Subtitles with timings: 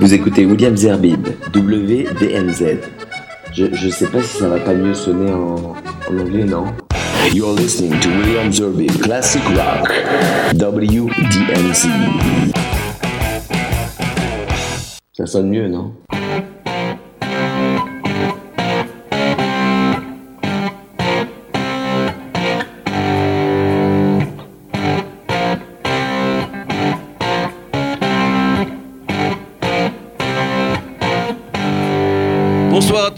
[0.00, 2.78] Vous écoutez William Zerbib, WDMZ.
[3.52, 5.74] Je, je sais pas si ça va pas mieux sonner en,
[6.08, 6.66] en anglais, non?
[7.34, 9.90] You're listening to William Zerbib, Classic Rock,
[10.54, 11.88] WDMZ.
[15.12, 15.92] Ça sonne mieux, non?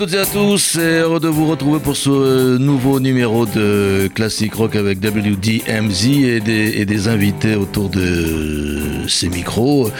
[0.01, 4.09] Toutes et à tous, et heureux de vous retrouver pour ce euh, nouveau numéro de
[4.15, 9.91] Classic Rock avec WDMZ et des, et des invités autour de ces micros.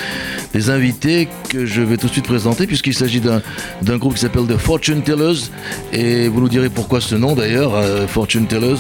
[0.55, 4.47] Des invités que je vais tout de suite présenter puisqu'il s'agit d'un groupe qui s'appelle
[4.47, 5.51] The Fortune Tellers
[5.93, 8.79] et vous nous direz pourquoi ce nom d'ailleurs, euh, Fortune Tellers.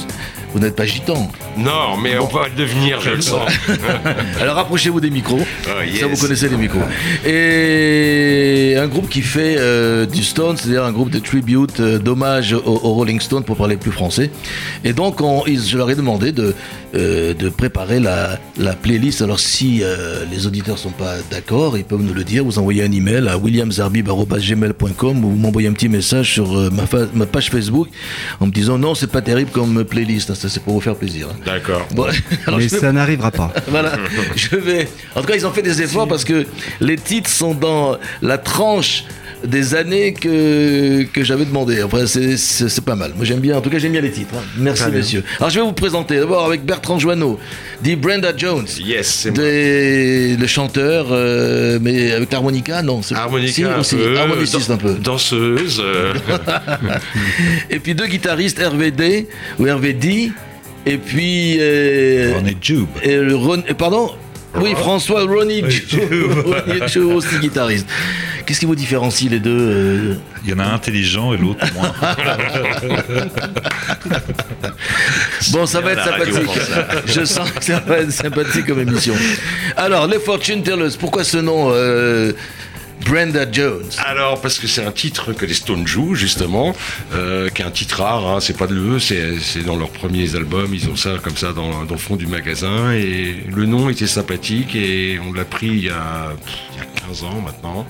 [0.53, 1.31] Vous n'êtes pas gitan.
[1.57, 3.49] Non, mais on va le devenir, je le sens.
[4.41, 5.39] Alors rapprochez-vous des micros.
[5.67, 6.01] Oh, yes.
[6.01, 6.81] Ça, vous connaissez les micros.
[7.25, 12.53] Et un groupe qui fait euh, du Stone, c'est-à-dire un groupe de tribute, euh, d'hommage
[12.53, 14.31] aux, aux Rolling Stones pour parler plus français.
[14.85, 16.55] Et donc, on- ils- je leur ai demandé de,
[16.95, 19.23] euh, de préparer la, la playlist.
[19.23, 22.45] Alors, si euh, les auditeurs sont pas d'accord, ils peuvent nous le dire.
[22.45, 27.27] Vous envoyez un email à williamzarbib.gmail.com ou vous m'envoyez un petit message sur ma, ma
[27.27, 27.89] page Facebook
[28.41, 30.35] en me disant non, c'est pas terrible comme playlist.
[30.41, 31.29] Ça, c'est pour vous faire plaisir.
[31.31, 31.37] hein.
[31.45, 31.87] D'accord.
[31.93, 32.05] Bon,
[32.47, 33.53] alors, Mais je vais- ça n'arrivera pas.
[33.69, 33.93] voilà,
[34.37, 34.89] je vais.
[35.15, 36.47] En tout cas, ils ont fait des efforts parce que
[36.81, 39.05] les titres sont dans la tranche
[39.45, 41.83] des années que, que j'avais demandé.
[41.83, 43.13] Enfin, c'est- pas mal.
[43.17, 43.57] Moi, j'aime bien.
[43.57, 44.35] En tout cas, j'aime bien les titres.
[44.37, 44.43] hein.
[44.59, 44.93] Merci, bien.
[44.93, 45.25] messieurs.
[45.39, 47.39] Alors, je vais vous présenter d'abord avec Bertrand Joanneau,
[47.83, 48.67] dit Brenda Jones.
[48.79, 49.39] Yes, c'est moi.
[49.43, 54.69] Des, le chanteur, euh, mais avec l'harmonica, non c'est- Harmonica, si, un aussi, peu, harmoniciste
[54.69, 54.95] dan- un peu.
[54.95, 55.81] Danseuse.
[55.85, 56.15] euh,
[57.71, 59.27] Et puis deux guitaristes, RVD
[59.59, 60.33] ou RVD,
[60.87, 61.57] et puis.
[61.61, 62.87] euh, On est Jube.
[63.03, 64.11] Et le Ron- et pardon
[64.57, 67.87] Oui, François Ronnie Joe, Ronnie Joe, aussi guitariste.
[68.45, 71.65] Qu'est-ce qui vous différencie les deux euh Il y en a un intelligent et l'autre
[71.75, 71.93] moins.
[75.53, 76.61] Bon, ça va être sympathique.
[77.07, 79.15] Je sens que ça va être sympathique comme émission.
[79.77, 82.33] Alors, les Fortune Tellers, pourquoi ce nom euh,
[83.05, 86.75] Brenda Jones Alors, parce que c'est un titre que les Stones jouent, justement,
[87.15, 90.35] euh, qui est un titre rare, hein, c'est pas de eux, c'est dans leurs premiers
[90.37, 93.89] albums, ils ont ça comme ça dans, dans le fond du magasin, et le nom
[93.89, 96.33] était sympathique, et on l'a pris il y, a,
[96.73, 97.87] il y a 15 ans maintenant,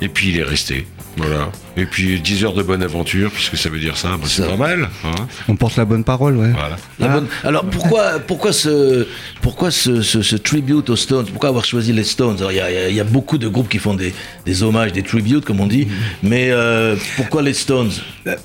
[0.00, 0.86] et puis il est resté.
[1.16, 1.50] Voilà.
[1.76, 4.48] Et puis 10 heures de bonne aventure, puisque ça veut dire ça, bah, c'est Ça.
[4.48, 4.88] pas mal.
[5.04, 5.26] hein.
[5.48, 6.50] On porte la bonne parole, ouais.
[6.50, 6.76] voilà.
[6.98, 9.06] La bonne- Alors pourquoi, pourquoi, ce,
[9.42, 11.26] pourquoi ce, ce- ce tribute aux Stones?
[11.26, 12.36] Pourquoi avoir choisi les Stones?
[12.38, 14.14] Alors, Il y, a- y y beaucoup de groupes qui font des,
[14.46, 15.88] des hommages, des tributes comme on dit,
[16.22, 17.90] mais euh, pourquoi les Stones?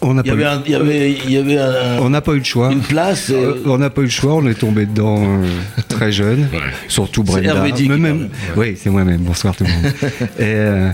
[0.02, 2.22] On n'a Il y pas, eu- un, y avait, il y avait un- on n'a
[2.22, 2.72] pas eu le choix.
[2.72, 3.30] une place.
[3.30, 5.46] Euh, euh, on n'a pas eu le choix, on est tombé dedans euh,
[5.88, 6.60] très jeune, Ouais.
[6.88, 7.64] surtout C'est Brenda.
[7.64, 9.22] Mais même- Oui, c'est moi-même.
[9.22, 9.94] Bonsoir tout le monde.
[10.40, 10.90] Et, euh,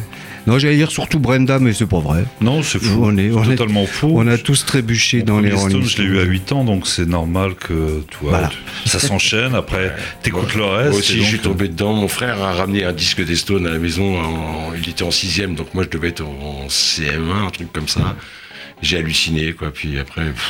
[0.48, 2.26] non, j'allais dire surtout Brenda, mais c'est pas vrai.
[2.42, 3.02] Non, c'est fou.
[3.04, 4.12] On est- on est- totalement faux.
[4.16, 6.88] On a tous trébuché dans les Rolling Stone, je l'ai eu à 8 ans, donc
[6.88, 8.50] c'est normal que tu vois, Voilà.
[8.86, 9.54] ça s'enchaîne.
[9.56, 10.98] Après, t'écoutes le Moi reste.
[11.00, 11.94] aussi, et donc, je suis tombé dedans.
[11.94, 14.20] Mon frère a ramené un disque des Stones à la maison.
[14.20, 17.88] en- il était en sixième, donc moi je devais être en CM1, un truc comme
[17.88, 18.16] ça.
[18.82, 19.72] J'ai halluciné, quoi.
[19.72, 20.50] Puis après, pff,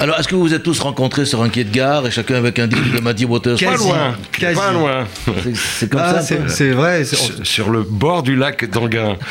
[0.00, 2.36] Alors, est-ce que vous vous êtes tous rencontrés sur un quai de gare et chacun
[2.36, 4.56] avec un disque de Matty Waters pas loin, quasi.
[4.58, 5.06] pas loin.
[5.54, 6.36] C'est- comme Ah, ça.
[6.48, 7.04] c'est vrai.
[7.04, 9.16] Sur, sur le bord du lac d'Anguin.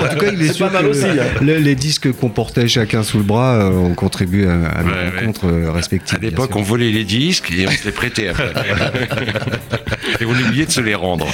[0.00, 1.24] En tout cas, il est, C'est sûr pas mal que aussi, hein.
[1.42, 4.90] le- les disques qu'on portait chacun sous le bras euh, ont contribué à, à nos
[4.90, 6.18] Ouais, rencontres euh, respectives.
[6.18, 8.52] À l'époque, bien on volait les disques et on se les prêtait après.
[10.20, 11.26] et on oubliait de se les rendre.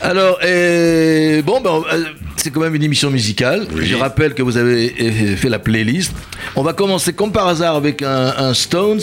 [0.00, 2.04] Alors, euh, bon, ben, euh,
[2.44, 3.66] c'est quand même une émission musicale.
[3.74, 3.86] Oui.
[3.86, 6.12] Je rappelle que vous avez euh, fait la playlist.
[6.56, 9.00] On va commencer comme par hasard avec un, un Stones.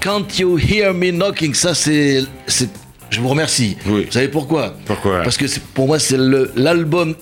[0.00, 1.54] Can't You Hear Me Knocking?
[1.54, 2.24] Ça, c'est.
[3.10, 3.76] Je vous remercie.
[3.86, 4.04] Oui.
[4.06, 4.74] Vous savez pourquoi?
[4.84, 5.22] Pourquoi?
[5.22, 5.44] Parce que
[5.74, 7.14] pour moi, c'est l'album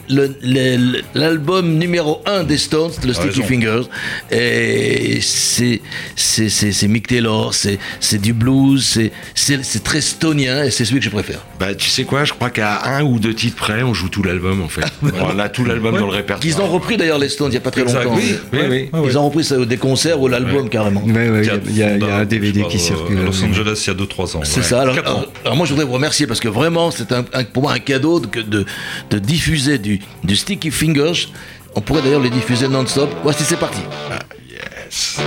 [1.78, 3.42] numéro un des Stones, le Sticky raison.
[3.44, 3.82] Fingers.
[4.30, 5.80] Et c'est
[6.16, 8.98] c'est- c'est- c'est Mick Taylor, c'est c'est du blues,
[9.34, 11.40] c'est- très stonien et c'est celui que je préfère.
[11.60, 12.24] Bah, tu sais quoi?
[12.24, 14.82] Je crois qu'à un ou deux titres près, on joue tout l'album en fait.
[15.02, 16.40] on a tout l'album dans le répertoire.
[16.40, 18.16] Qu'ils ont repris d'ailleurs les Stones il n'y a pas très Exact, longtemps.
[18.16, 18.88] oui, oui, oui.
[18.92, 19.06] Ouais, ouais.
[19.10, 21.04] Ils ont repris ça des concerts ou l'album carrément.
[21.04, 21.14] sûr.
[21.14, 23.18] Ouais, ouais, il y a- un DVD qui circule.
[23.18, 24.40] À Los Angeles, il y a 2-3 ans.
[24.44, 24.62] C'est ouais.
[24.66, 24.80] ça.
[24.82, 24.96] Alors,
[25.56, 28.64] moi, je voudrais vous remercier parce que vraiment, c'est un, pour moi un cadeau de,
[29.10, 30.00] de, diffuser du,
[30.34, 31.28] Sticky Fingers.
[31.74, 33.10] On pourrait d'ailleurs les diffuser non-stop.
[33.24, 33.80] Voici, c'est parti.
[34.48, 35.18] Yes.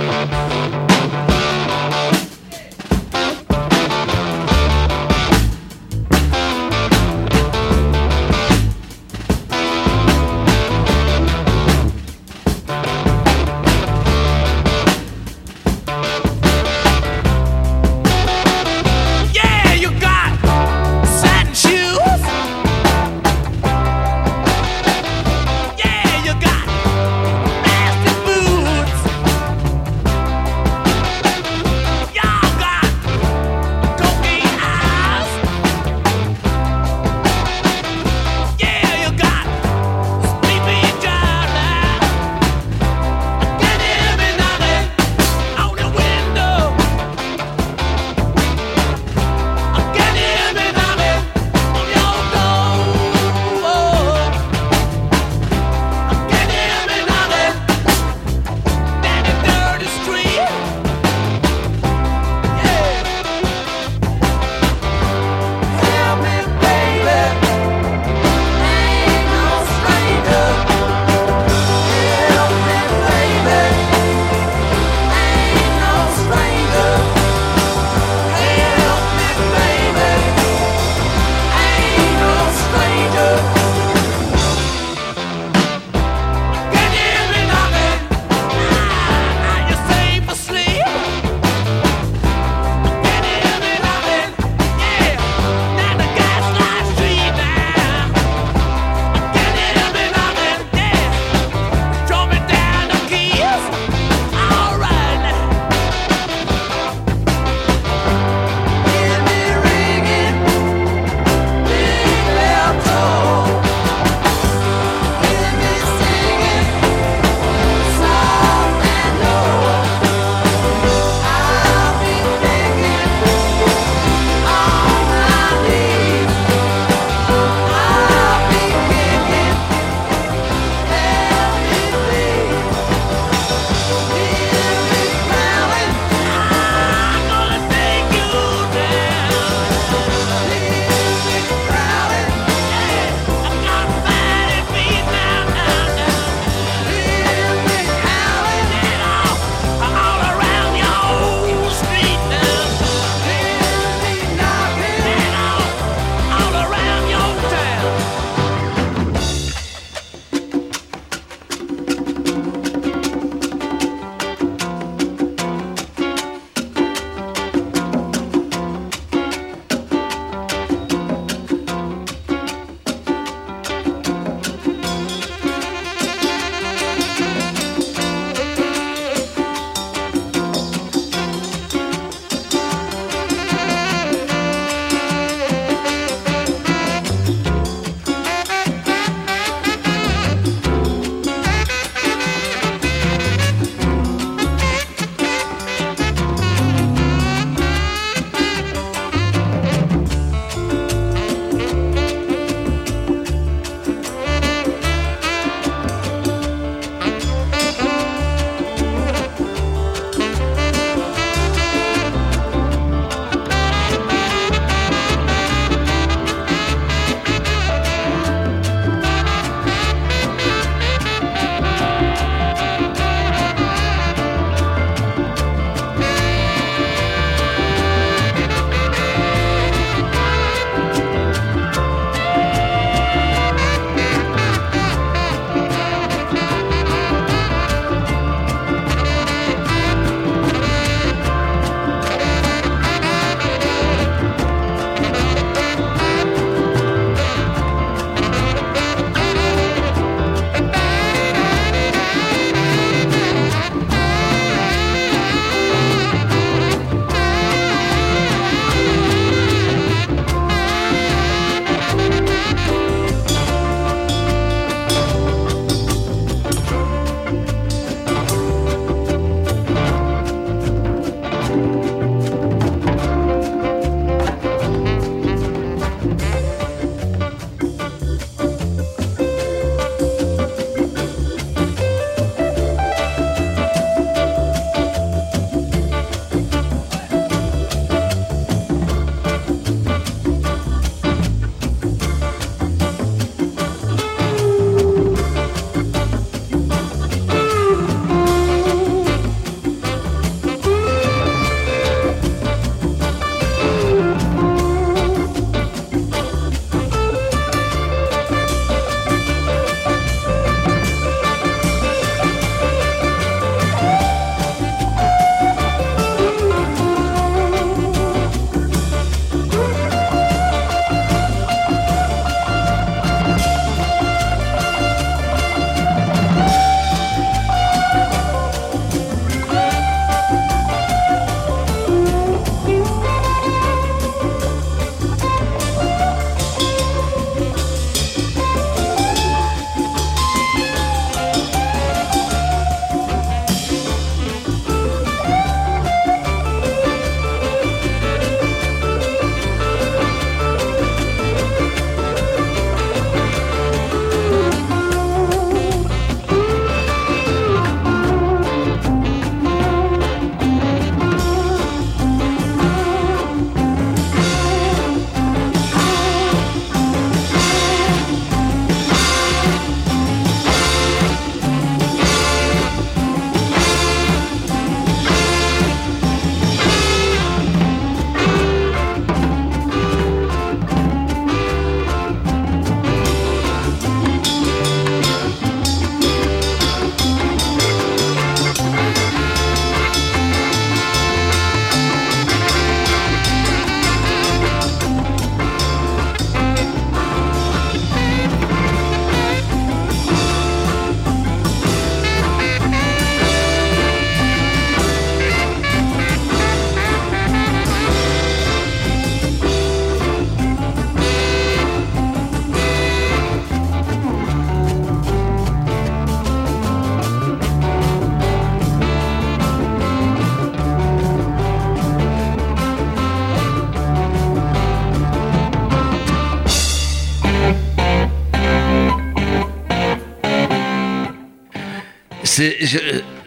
[432.38, 432.78] C'est, je,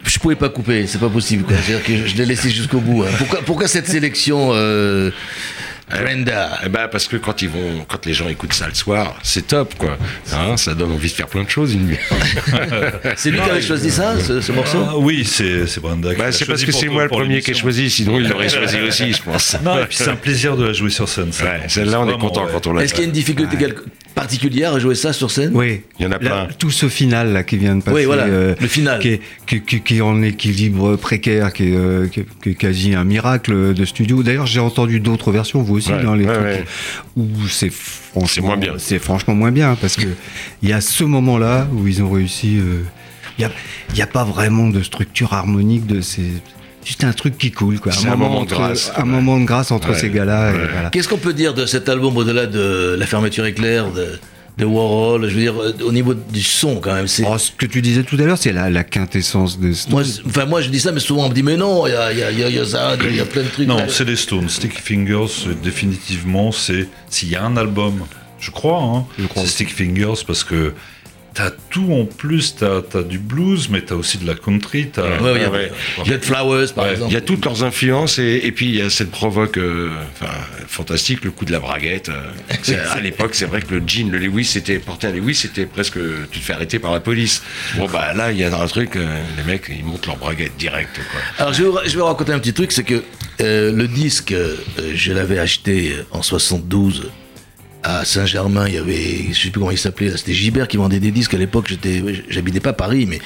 [0.06, 1.44] je pouvais pas couper, c'est pas possible.
[1.44, 1.54] quoi.
[1.62, 3.02] C'est-à-dire que je, je l'ai laissé jusqu'au bout.
[3.02, 3.10] hein.
[3.18, 5.10] Pourquoi, pourquoi cette sélection euh,
[5.90, 9.18] Brenda Eh ben parce que quand ils vont, quand les gens écoutent ça le soir,
[9.22, 9.98] c'est top quoi.
[10.32, 11.98] Hein, ça donne envie de faire plein de choses une nuit.
[13.16, 14.78] C'est lui qui avait choisi ça, ce, ce morceau?
[14.88, 16.14] Ah oui, c'est c'est Brenda.
[16.14, 18.48] qui Bah, c'est parce que c'est moi le premier qui ai choisi, sinon il l'aurait
[18.58, 19.56] choisi aussi, je pense.
[19.62, 21.32] Non, et puis c'est un plaisir de la jouer sur scène.
[21.32, 21.44] ça.
[21.44, 22.50] Ouais, celle-là on est content ouais.
[22.52, 22.82] quand on l'a.
[22.84, 25.82] Est-ce qu'il y a une difficulté quelque- particulière à jouer ça sur scène Oui.
[25.98, 26.48] Il y en a Là, plein.
[26.58, 27.96] tout ce final là qui vient de passer.
[27.96, 28.98] Oui, voilà, euh, le final.
[29.00, 32.94] Qui est, qui, qui- qui est en équilibre précaire, qui est, euh, qui est- quasi
[32.94, 34.22] un miracle de studio.
[34.22, 36.64] D'ailleurs, j'ai entendu d'autres versions, vous aussi, Ouais, dans les ouais, trucs ouais.
[37.16, 38.72] où c'est franchement moins bien.
[38.78, 40.06] C'est franchement moins bien parce que
[40.62, 42.58] il y a ce moment-là où ils ont réussi.
[42.58, 42.82] euh,
[43.38, 43.50] Il y a,
[43.92, 46.22] il y a pas vraiment de structure harmonique de ces.
[46.84, 47.92] Juste un truc qui coule, quoi.
[47.92, 49.08] C'est un moment de grâce, Un ouais.
[49.08, 50.50] moment de grâce entre Ouais, ces gars-là.
[50.50, 50.68] et ouais.
[50.72, 50.90] voilà.
[50.90, 54.18] Qu'est-ce qu'on peut dire de cet album au-delà de la fermeture éclair de,
[54.58, 55.28] de Warhol?
[55.28, 57.06] Je veux dire, euh, au niveau du son quand même.
[57.06, 59.92] C'est, Oh, ce que tu disais tout à l'heure, c'est la, la quintessence de Stones.
[59.92, 61.94] moi, enfin, moi je dis ça, mais souvent on me dit mais non, il y
[61.94, 63.48] a, y, a, il y a- il y a ça, il y a plein de
[63.48, 63.68] trucs.
[63.68, 64.48] Non, c'est les Stones.
[64.48, 68.00] Sticky Fingers, euh, définitivement, c'est s'il y a un album,
[68.40, 70.74] je crois, hein, Je crois c'est Sticky Fingers parce que
[71.34, 72.56] t'as tout en plus.
[72.56, 74.88] T'as as du blues, mais t'as aussi de la country.
[74.92, 75.70] T'as Ouais, ouais, il y a- Ouais.
[76.04, 77.10] Jet Flowers par Ouais, exemple.
[77.10, 79.90] Il y a toutes leurs influences et, et puis il y a cette provoque euh,
[80.68, 82.08] fantastique, le coup de la braguette.
[82.08, 82.30] euh.
[82.62, 85.66] C'est- à l'époque, c'est vrai que le jean, le Lewis, c'était porter un Lewis, c'était
[85.66, 85.98] presque
[86.30, 87.42] tu te fais arrêter par la police.
[87.76, 90.56] Bon bah là, il y a un truc, euh, les mecs ils montent leur braguette
[90.58, 91.20] direct quoi.
[91.38, 93.02] Alors je vais, vous- je vais vous raconter un petit truc, c'est que
[93.40, 94.56] euh, le disque, euh,
[94.94, 97.10] je l'avais acheté en 72
[97.82, 98.66] à Saint-Germain.
[98.68, 101.34] Il y avait, je sais plus comment il s'appelait, c'était Gibert qui vendait des disques
[101.34, 101.66] à l'époque.
[101.68, 103.20] J'étais, j'habitais pas Paris, mais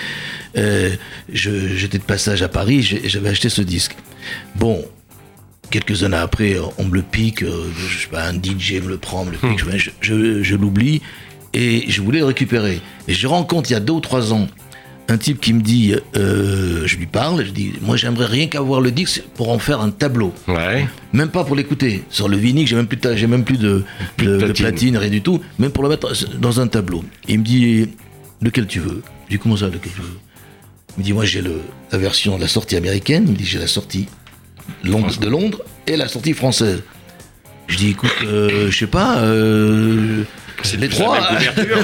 [0.56, 0.90] euh,
[1.32, 2.82] j'étais de passage à Paris.
[3.04, 3.96] J'avais acheté ce disque.
[4.54, 4.84] Bon.
[5.68, 8.98] Quelques années après, on me le pique, euh, je sais pas, un DJ me le
[8.98, 11.02] prend, me le pique, je, je- je l'oublie,
[11.54, 12.80] et je voulais le récupérer.
[13.08, 14.46] Et je rencontre il y a deux ou trois ans
[15.08, 18.80] un type qui me dit, euh, je lui parle, je dis, moi j'aimerais rien qu'avoir
[18.80, 20.86] le disque pour en faire un tableau, Ouais.
[21.12, 22.02] même pas pour l'écouter.
[22.10, 23.84] Sur le vinyle, j'ai même plus, de, ta- j'ai même plus de,
[24.16, 24.96] Plus de de- de platine.
[24.96, 27.04] rien du tout, même pour le mettre dans un tableau.
[27.28, 27.88] Il me dit,
[28.42, 29.02] lequel tu veux?
[29.28, 30.18] Je dis, comment ça, lequel tu veux?
[30.96, 31.60] Il me dit, moi j'ai le,
[31.92, 34.06] la version, la sortie américaine, il me dit, j'ai la sortie
[34.82, 36.82] Londres, de Londres et la sortie française.
[37.68, 40.22] Je dis, écoute, euh, je sais pas, euh,
[40.62, 41.20] C'est les la trois.
[41.20, 41.76] même couverture.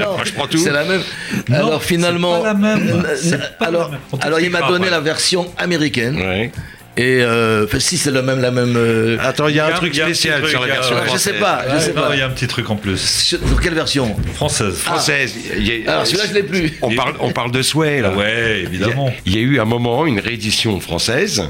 [0.00, 0.58] Non, Moi, je prends tout.
[0.58, 1.02] C'est la même.
[1.48, 3.06] Non, alors finalement, c'est pas la même.
[3.16, 4.00] C'est pas alors, la même.
[4.20, 6.52] Alors il m'a donné la version américaine Ouais.
[6.96, 8.74] et euh, si c'est la même la même.
[8.76, 10.50] euh, Attends, il y a un Il y a- truc il y a spécial truc,
[10.50, 11.32] sur la il y a- version je française.
[11.34, 12.10] sais pas, je Ouais, sais non, pas.
[12.14, 12.98] il y a un petit truc en plus.
[13.00, 14.14] Sur sur quelle version?
[14.34, 14.74] Française.
[14.76, 15.34] Française.
[15.56, 16.78] Il y a- Alors celui-là je l'ai plus.
[16.82, 18.10] on parle, on parle de souhait là.
[18.12, 19.10] Ouais, évidemment.
[19.24, 21.44] Il y a eu un moment une réédition française.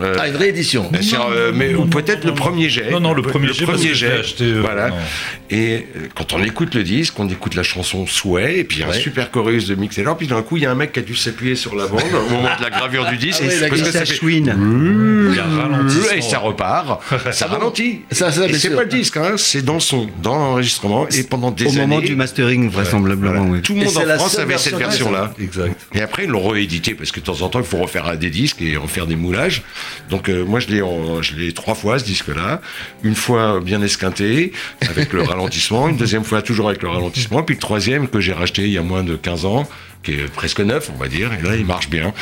[0.00, 0.90] Euh, Ah une réédition.
[1.00, 2.90] Sûr, euh, mais ou peut-être le premier jet.
[2.90, 4.90] Non, non, le premier jet, parce que je l'ai acheté, euh, voilà.
[4.90, 4.96] non.
[5.50, 8.80] Et euh, quand on écoute le disque, on écoute la chanson Souhait, et puis il
[8.80, 10.92] y a un super chorus de Mixeller, puis d'un coup, il y a un mec
[10.92, 13.42] qui a dû s'appuyer sur la bande au moment de la gravure du disque.
[13.44, 14.14] Ah oui, la parce que ça fait...
[14.14, 14.54] chouine.
[15.30, 16.12] Il y a un ralentissement.
[16.16, 18.02] Et ça repart, ça ralentit.
[18.12, 18.76] Ça, ça, et c'est sûr.
[18.76, 21.80] pas le disque, hein, c'est dans le son, dans l'enregistrement, et pendant des Au années.
[21.80, 23.46] moment du mastering, vraisemblablement.
[23.48, 23.60] oui.
[23.62, 25.32] Tout le Et monde en France avait cette version version-là.
[25.40, 25.74] Exact.
[25.94, 28.30] Et après, ils l'ont réédité parce que de temps en temps, il faut refaire des
[28.30, 29.62] disques et en faire des moulages.
[30.10, 30.68] Donc, euh, moi, je
[31.36, 32.60] l'ai, trois fois, ce disque-là.
[33.02, 34.52] Une fois bien esquinté,
[34.88, 35.88] avec le ralentissement.
[35.88, 37.42] Une deuxième fois, toujours avec le ralentissement.
[37.42, 39.68] Puis le troisième, que j'ai racheté il y a moins de 15 ans,
[40.02, 41.30] qui est presque neuf, on va dire.
[41.32, 42.12] Et là, il marche bien.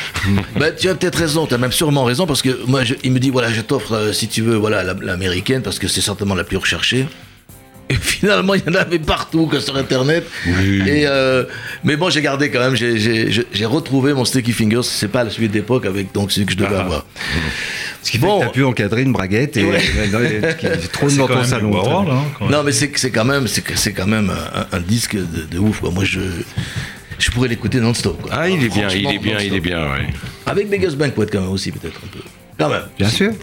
[0.57, 3.19] Bah, tu as peut-être raison, tu as même sûrement raison, parce que moi, il me
[3.21, 6.35] dit, voilà, je t'offre, euh, si tu veux, voilà, la- l'américaine, parce que c'est certainement
[6.35, 7.07] la plus recherchée.
[7.91, 10.27] Et finalement, il y en avait partout, que sur Internet.
[10.47, 11.45] Et euh,
[11.85, 15.09] mais bon, j'ai gardé quand même, j'ai- j'ai j'ai- j'ai retrouvé mon Sticky Fingers, c'est
[15.09, 16.81] pas celui d'époque avec donc celui que je devais Ah.
[16.81, 17.07] avoir.
[18.03, 18.41] Ce qui fait Bon.
[18.41, 19.81] que t'as pu encadrer une braguette et Ouais.
[19.83, 21.77] et- qui trône dans ton salon.
[21.79, 22.49] hein, quand.
[22.51, 25.59] Non, mais c'est c'est quand même, c'est c'est quand même un, un disque de, de
[25.59, 25.81] ouf.
[25.81, 25.91] Quoi.
[25.91, 26.21] Moi, je,
[27.19, 28.21] je pourrais l'écouter non-stop.
[28.23, 28.31] quoi.
[28.35, 30.07] Ah, il est bien, il est bien, il est bien, ouais.
[30.47, 32.21] Avec Beggars Banquet quand même aussi, peut-être un peu.
[32.59, 32.71] Même.
[32.99, 33.31] Bien sûr.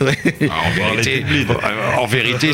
[0.50, 2.52] Ah, en vérité,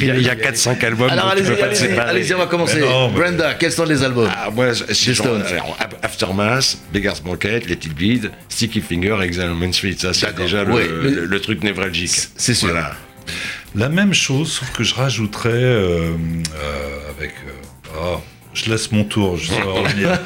[0.00, 1.08] il y a- il y a 4-5 albums.
[1.10, 2.80] Alors allez-y, on va commencer.
[2.80, 4.28] Non, Brenda, quels sont les albums?
[4.30, 5.44] Ah, moi, Stones.
[6.02, 9.96] Aftermath, Beggar's Banquet, Let It Bleed, Sticky Finger, Exile on Main Street.
[9.98, 12.10] Ça, c'est déjà le, Ouais, mais- le- le truc névralgique.
[12.36, 12.68] C'est sûr.
[12.68, 12.92] Voilà.
[13.74, 17.32] La même chose, sauf que je rajouterais euh, euh, avec.
[17.46, 18.20] euh, ah,
[18.64, 20.18] je laisse mon tour, je sais revenir.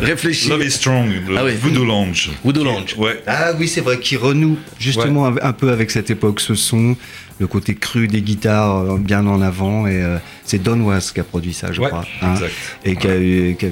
[0.00, 0.48] Réfléchis.
[0.48, 1.52] Love is Strong, le Ah oui.
[1.60, 2.30] Voodoo Lounge.
[2.44, 2.94] Voodoo Lounge.
[2.96, 3.22] Ouais.
[3.26, 6.96] Ah oui, c'est vrai, qui renoue justement un peu avec cette époque, ce son,
[7.40, 9.86] le côté cru des guitares euh, bien en avant.
[9.88, 12.04] Et euh, c'est Don Was qui a produit ça, je Ouais, crois.
[12.22, 12.52] hein, exact.
[12.84, 13.68] et qui a, eu, qui, a,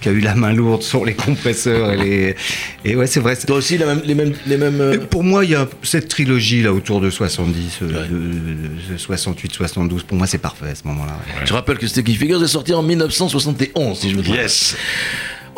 [0.00, 1.92] qui a eu la main lourde sur les compresseurs.
[1.92, 2.36] et, les...
[2.84, 3.34] et ouais, c'est vrai.
[3.34, 4.34] c'est- Toi aussi, la même- les mêmes.
[4.46, 7.86] Les mêmes euh, Pour moi, il y a cette trilogie là autour de 70, euh,
[8.06, 10.02] de- de 68, 72.
[10.02, 11.12] Pour moi, c'est parfait à ce moment-là.
[11.12, 11.46] ouais.
[11.46, 14.36] Je rappelle que Sticky Fingers est sorti en 1971, si je me trompe.
[14.36, 14.76] Yes.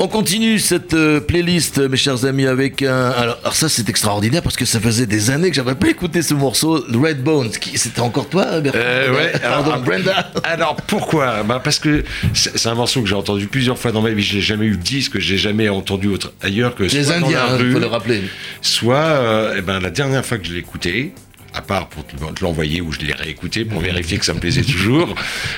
[0.00, 3.10] On continue cette euh, playlist, mes chers amis, avec un.
[3.10, 6.22] Alors, alors ça, c'est extraordinaire parce que ça faisait des années que j'avais pas écouté
[6.22, 7.50] ce morceau, Red Bones.
[7.50, 10.30] Qui- C'était encore toi, Bertrand Euh, ouais, Pardon, alors- Brenda.
[10.44, 11.42] Alors pourquoi?
[11.42, 14.22] Ben Parce que c'est un morceau que j'ai entendu plusieurs fois dans ma vie.
[14.22, 17.62] J'ai jamais eu le disque, j'ai jamais entendu autre, ailleurs que Les soit Indiens, il
[17.64, 18.22] rue, faut le rappeler.
[18.62, 21.12] soit euh, eh ben, la dernière fois que je l'ai écouté,
[21.54, 24.62] à part pour te l'envoyer ou je l'ai réécouté pour vérifier que ça me plaisait
[24.62, 25.14] toujours,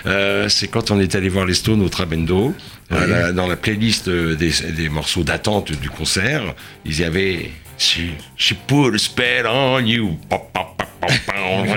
[0.07, 2.55] euh, c'est quand on est allé voir les Stones au Trabendo,
[2.92, 8.00] euh, la- dans la playlist des, des morceaux d'attente du concert, ils y avaient She,
[8.37, 10.18] she put a spell on you.
[10.29, 11.34] Pop, pop, pop, pop.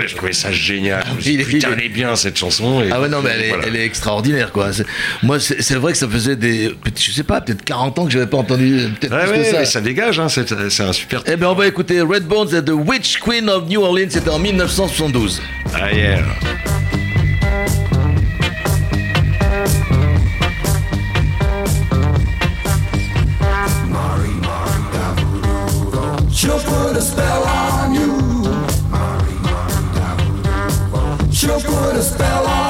[0.07, 1.03] Je trouvais ça génial.
[1.25, 2.81] Il est- Putain, il est- elle est bien cette chanson.
[2.83, 3.63] Et Ah ouais, non, mais elle est, voilà.
[3.67, 4.71] elle est extraordinaire, quoi.
[4.73, 4.85] C'est-
[5.21, 6.71] Moi, c'est c'est vrai que ça faisait des.
[6.95, 8.89] Je sais pas, peut-être 40 ans que j'avais pas entendu.
[8.99, 9.59] Peut-être Ouais, plus ouais, que ça.
[9.59, 11.23] mais ça dégage, hein, c'est c'est un super.
[11.25, 14.07] Eh bien, on va écouter Red Bones et The Witch Queen of New Orleans.
[14.09, 15.41] C'était en 1972.
[15.73, 16.19] Ah, yeah.
[26.31, 27.72] She'll put a spell on
[31.93, 32.62] put a spell on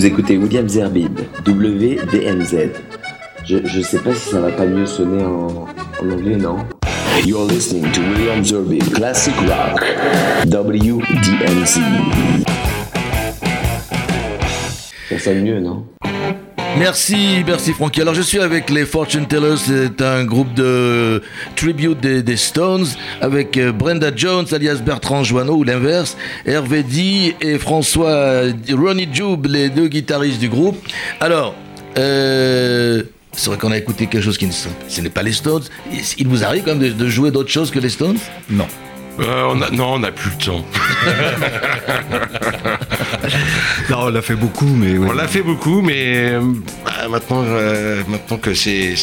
[0.00, 2.70] Vous écoutez William Zerbib, WDMZ.
[3.44, 5.66] Je, je sais pas si ça va pas mieux sonner en,
[6.00, 6.56] anglais, non?
[7.26, 9.84] You're listening to William Zerbib, Classic Rock,
[10.46, 11.80] WDMZ.
[15.10, 15.84] Ça sonne mieux, non?
[16.78, 18.00] Merci, merci Francky.
[18.00, 21.22] Alors je suis avec les Fortune Tellers, c'est un groupe de
[21.56, 22.86] tribute des, Stones
[23.20, 29.46] avec euh, Brenda Jones alias Bertrand Joanneau ou l'inverse, Hervé D et François Ronnie Joub,
[29.46, 30.78] les deux guitaristes du groupe.
[31.20, 31.54] Alors,
[31.98, 33.02] euh,
[33.32, 35.64] c'est vrai qu'on a écouté quelque chose qui ne ce n'est pas les Stones.
[36.18, 38.18] Il vous arrive quand même de jouer d'autres choses que les Stones?
[38.48, 38.66] Non.
[39.20, 40.64] Euh, on a, non, on n'a plus le temps.
[43.90, 45.08] Non, on l'a fait beaucoup, mais ouais.
[45.08, 46.40] On l'a fait beaucoup, mais euh,
[46.84, 48.94] bah, maintenant, euh, maintenant que c'est,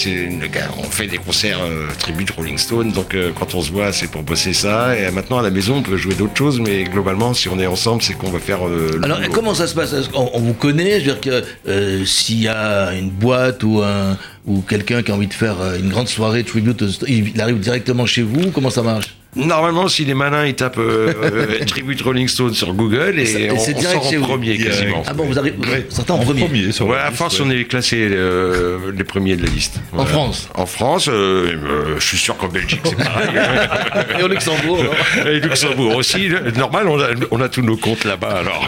[0.80, 4.10] on fait des concerts euh, tribute Rolling Stone, donc euh, quand on se voit, c'est
[4.10, 4.98] pour bosser ça.
[4.98, 7.68] Et maintenant à la maison, on peut jouer d'autres choses, mais globalement, si on est
[7.68, 8.68] ensemble, c'est qu'on va faire.
[8.68, 9.32] euh, le Alors, boulot.
[9.34, 9.94] comment ça se passe?
[10.14, 11.00] On, vous connaît?
[11.00, 15.12] Je veux dire que euh, s'il y a une boîte ou un ou quelqu'un qui
[15.12, 18.52] a envie de faire une grande soirée tribute, il arrive directement chez vous?
[18.52, 19.18] Comment ça marche?
[19.38, 23.40] Normalement, s'il est malin, il tape euh, euh, Tribute Rolling Stone sur Google et, ça-
[23.40, 24.78] et on, c'est on sort en premier Direct.
[24.80, 25.04] quasiment.
[25.06, 25.56] Ah bon, vous arrivez.
[25.90, 26.42] Certains en En premier.
[26.46, 27.46] premier sur Ouais, à France, ouais.
[27.48, 29.80] on est classé euh, les premiers de la liste.
[29.94, 33.30] En France En France, euh, euh, je suis sûr qu'en Belgique, c'est pareil.
[34.20, 36.30] Et au Luxembourg, non Et Luxembourg aussi.
[36.58, 38.68] Normal, on a, on a tous nos comptes là-bas, alors.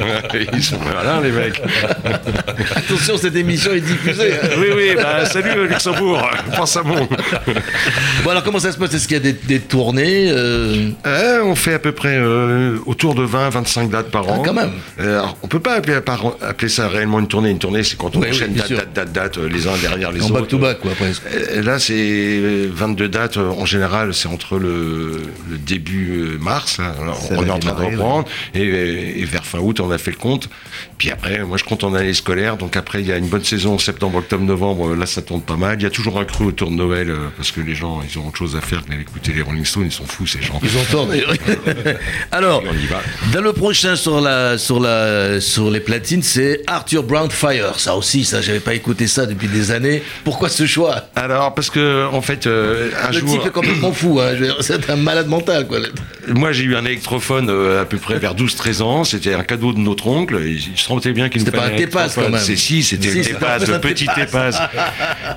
[0.54, 1.62] Ils sont malins, les mecs.
[2.76, 4.34] Attention, cette émission est diffusée.
[4.58, 6.30] Oui, oui, bah, salut Luxembourg.
[6.56, 7.08] Pense à mon.
[8.24, 8.94] Bon, alors comment ça se passe?
[8.94, 12.78] Est-ce qu'il y a des, des tournées euh, Euh, on fait à peu près euh,
[12.86, 14.40] autour de 20-25 dates par an.
[14.42, 14.72] Ah, quand même.
[15.00, 17.50] Euh, alors, on peut pas appeler, par- appeler ça réellement une tournée.
[17.50, 20.12] Une tournée, c'est quand on Oui, enchaîne date, date, date, date, euh, les uns derrière
[20.12, 20.42] les En autres.
[20.42, 21.24] back-to-back, quoi, presque.
[21.34, 23.38] Euh, Là, c'est euh, 22 dates.
[23.38, 26.80] En général, c'est entre le, le début mars.
[26.80, 28.28] alors, Ça on est en train de reprendre.
[28.54, 30.50] Et, et vers fin août, on a fait le compte.
[30.98, 32.58] Puis après, moi, je compte en année scolaire.
[32.58, 34.96] Donc après, il y a une bonne saison septembre, octobre, novembre.
[34.96, 35.78] Là, ça tourne pas mal.
[35.80, 38.28] Il y a toujours un creux autour de Noël parce que les gens, ils ont
[38.28, 39.86] autre chose à faire que d'aller écouter les Rolling Stones.
[39.86, 40.60] Ils sont fous, ces gens.
[40.64, 41.34] Ils ont tort d'ailleurs.
[42.32, 43.02] Alors, Et on y va.
[43.34, 47.80] dans le prochain sur la sur la sur les platines, c'est Arthur Brown Fire.
[47.80, 50.04] Ça aussi, ça, j'avais pas écouté ça depuis des années.
[50.24, 51.10] Pourquoi ce choix?
[51.16, 53.30] Alors, parce que, en fait, euh, un Le jour.
[53.32, 54.20] type est complètement fou.
[54.22, 54.34] Hein.
[54.62, 55.80] C'est un malade mental, quoi.
[56.30, 59.04] Moi, j'ai eu un électrophone euh, à peu près vers 12-13 ans.
[59.04, 60.40] C'était un cadeau de notre oncle.
[60.46, 62.24] Il se sentait bien qu'il nous C'était pas un Tépas, électrophone.
[62.26, 62.42] quand même.
[62.42, 64.52] C'est si, c'était Si, le c'était Tépas, un petit Tépas.
[64.52, 64.70] Tépas.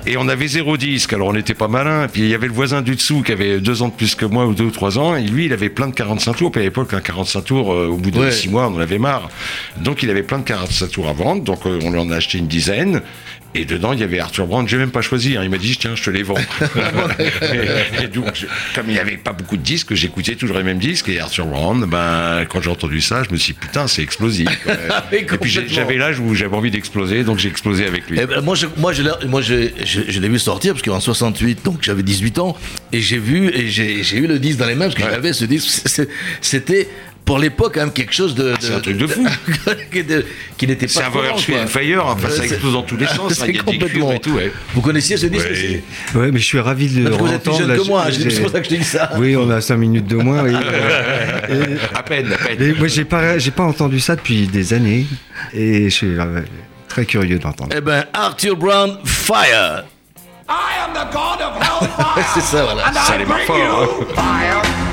[0.05, 1.13] Et on avait zéro disque.
[1.13, 2.07] Alors, on n'était pas malin.
[2.11, 4.25] Puis, il y avait le voisin du dessous qui avait deux ans de plus que
[4.25, 5.15] moi, ou deux ou trois ans.
[5.15, 6.51] Et lui, il avait plein de 45 tours.
[6.51, 8.31] Puis, à l'époque, un 45 tours, euh, au bout de Ouais.
[8.31, 9.29] six mois, on en avait marre.
[9.81, 11.43] Donc, il avait plein de 45 tours à vendre.
[11.43, 13.01] Donc, euh, on lui en a acheté une dizaine.
[13.55, 14.67] Et dedans, il y avait Arthur Brown.
[14.67, 15.37] J'ai même pas choisi.
[15.37, 15.41] hein.
[15.43, 16.33] Il m'a dit, tiens, je te les vends.
[17.19, 20.63] et, et donc, je- comme il n'y avait pas beaucoup de disques, j'écoutais toujours les
[20.63, 21.09] mêmes disques.
[21.09, 24.49] Et Arthur Brown, ben, quand j'ai entendu ça, je me suis dit, putain, c'est explosif.
[25.11, 28.19] Mais et puis, j'avais l'âge où j'avais envie d'exploser, donc j'ai explosé avec lui.
[28.21, 30.83] Eh ben, moi, je, moi, je, l'ai- moi, je, je, je l'ai vu sortir parce
[30.83, 32.57] qu'en 68, donc j'avais 18 ans,
[32.91, 35.09] et j'ai vu et j'ai eu le disque dans les mains parce que Ouais.
[35.11, 35.87] j'avais ce disque.
[36.41, 36.87] C'était
[37.25, 38.53] pour l'époque quand même quelque chose de.
[38.59, 39.25] c'est un truc de fou.
[39.91, 40.25] qui de-
[40.57, 40.91] qui n'était pas.
[40.93, 41.21] C'est un quoi.
[41.35, 43.33] Wind Fire, enfin, ça C'est- explose dans tous les sens.
[43.33, 44.51] c'est hein, complètement- et tout, ouais.
[44.73, 45.47] Vous connaissiez ce disque
[46.15, 47.87] Ouais, mais je suis ravi de le Parce que vous êtes plus jeune là, que
[47.87, 49.11] moi, c'est pour ça que je te dis ça.
[49.17, 50.43] Oui, on a 5 minutes de moins.
[50.43, 50.53] oui.
[51.95, 52.61] À peine, à peine.
[52.61, 55.05] Et moi, j'ai pas, j'ai pas entendu ça depuis des années.
[55.53, 56.41] Et je suis euh,
[56.87, 57.73] très curieux d'entendre.
[57.75, 59.83] Eh ben, Arthur Brown, Fire
[60.49, 60.51] I
[60.85, 62.25] am the god of hellfire.
[62.33, 62.91] C'est ça, voilà.
[62.93, 64.92] Ça I les bring fort, you fire.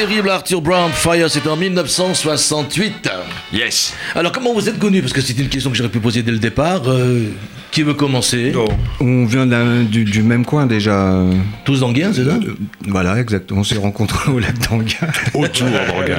[0.00, 3.10] Terrible Arthur Brown Fire, c'était en 1968.
[3.52, 3.92] Yes.
[4.14, 5.02] Alors comment vous êtes connu?
[5.02, 6.82] Parce que c'est une question que j'aurais pu poser dès le départ.
[6.88, 7.26] Euh,
[7.70, 8.52] qui veut commencer?
[8.56, 8.66] Oh.
[9.00, 11.22] On vient d'un- du, du même coin déjà.
[11.66, 12.30] Tous d'Anguien, c'est ça?
[12.30, 12.54] Euh,
[12.88, 13.60] voilà, exactement.
[13.60, 15.06] On s'est rencontrés au lac d'Anguin.
[15.34, 16.18] Autour d'Anguin.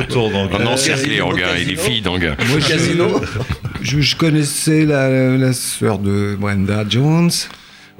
[0.00, 0.58] Autour d'Anguin.
[0.60, 2.34] Un encerclé Anguin et les filles d'Anguin.
[2.48, 3.20] Moi, casino
[3.82, 7.30] Je, je connaissais la, la sœur de Brenda Jones.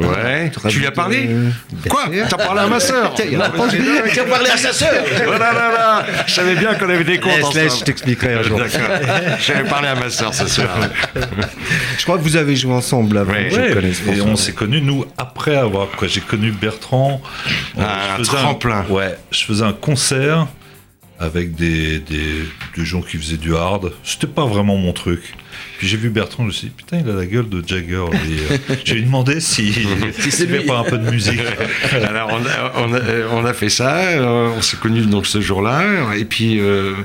[0.01, 0.51] Ouais.
[0.69, 1.31] Tu lui as parlé
[1.89, 2.05] Quoi.
[2.29, 4.57] T'as parlé à ma sœur Tiens, il y en a pas Tu as parlé à
[4.57, 4.93] sa sœur
[5.27, 8.43] Oh là là Je savais bien qu'on avait des comptes Laisse, laisse, je t'expliquerai un
[8.43, 8.59] jour.
[8.59, 8.81] D'accord.
[9.45, 10.69] J'avais parlé à ma sœur ce soir.
[11.99, 13.51] Je crois que vous avez joué ensemble avant Ouais.
[13.51, 15.89] je et on s'est connus, nous, après avoir.
[15.91, 17.21] Quoi, j'ai connu Bertrand.
[17.79, 18.85] Ah, Je un faisais tremplin.
[18.89, 20.47] ouais, je faisais un concert
[21.19, 22.45] avec des, des,
[22.77, 23.93] des gens qui faisaient du hard.
[24.05, 25.35] C'était pas vraiment mon truc.
[25.81, 28.05] Puis j'ai vu Bertrand, je me suis dit, putain, il a la gueule de Jagger.
[28.13, 30.67] Euh, j'ai lui demandé si, fait lui.
[30.67, 31.41] pas un peu de musique.
[32.07, 33.01] Alors on a, on a,
[33.33, 36.97] on a fait ça, euh, on s'est connus donc ce jour-là, et puis euh,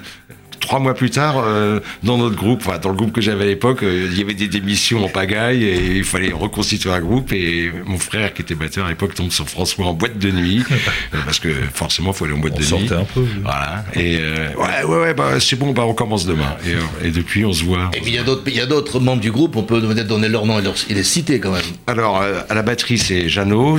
[0.66, 3.48] trois mois plus tard, euh, dans notre groupe, enfin dans le groupe que j'avais à
[3.48, 7.32] l'époque, euh, il y avait des démissions en pagaille et il fallait reconstituer un groupe.
[7.34, 10.64] Et mon frère qui était batteur à l'époque tombe sur François en boîte de nuit,
[11.14, 12.70] euh, parce que forcément il faut aller en boîte On de nuit.
[12.88, 13.22] sortait un peu.
[13.22, 13.28] oui.
[13.44, 13.86] Voilà.
[13.96, 16.56] Et euh, ouais, ouais, ouais, bah, c'est bon, bah, on commence demain.
[16.66, 17.92] Et, euh, et depuis, on se voit.
[17.94, 18.20] Et puis il y
[18.62, 21.04] a d'autres- membres du groupe, on peut peut-être donner leur nom et, leur, et les
[21.04, 21.62] citer quand même.
[21.88, 23.78] Alors, euh, à la batterie, c'est Jeannot,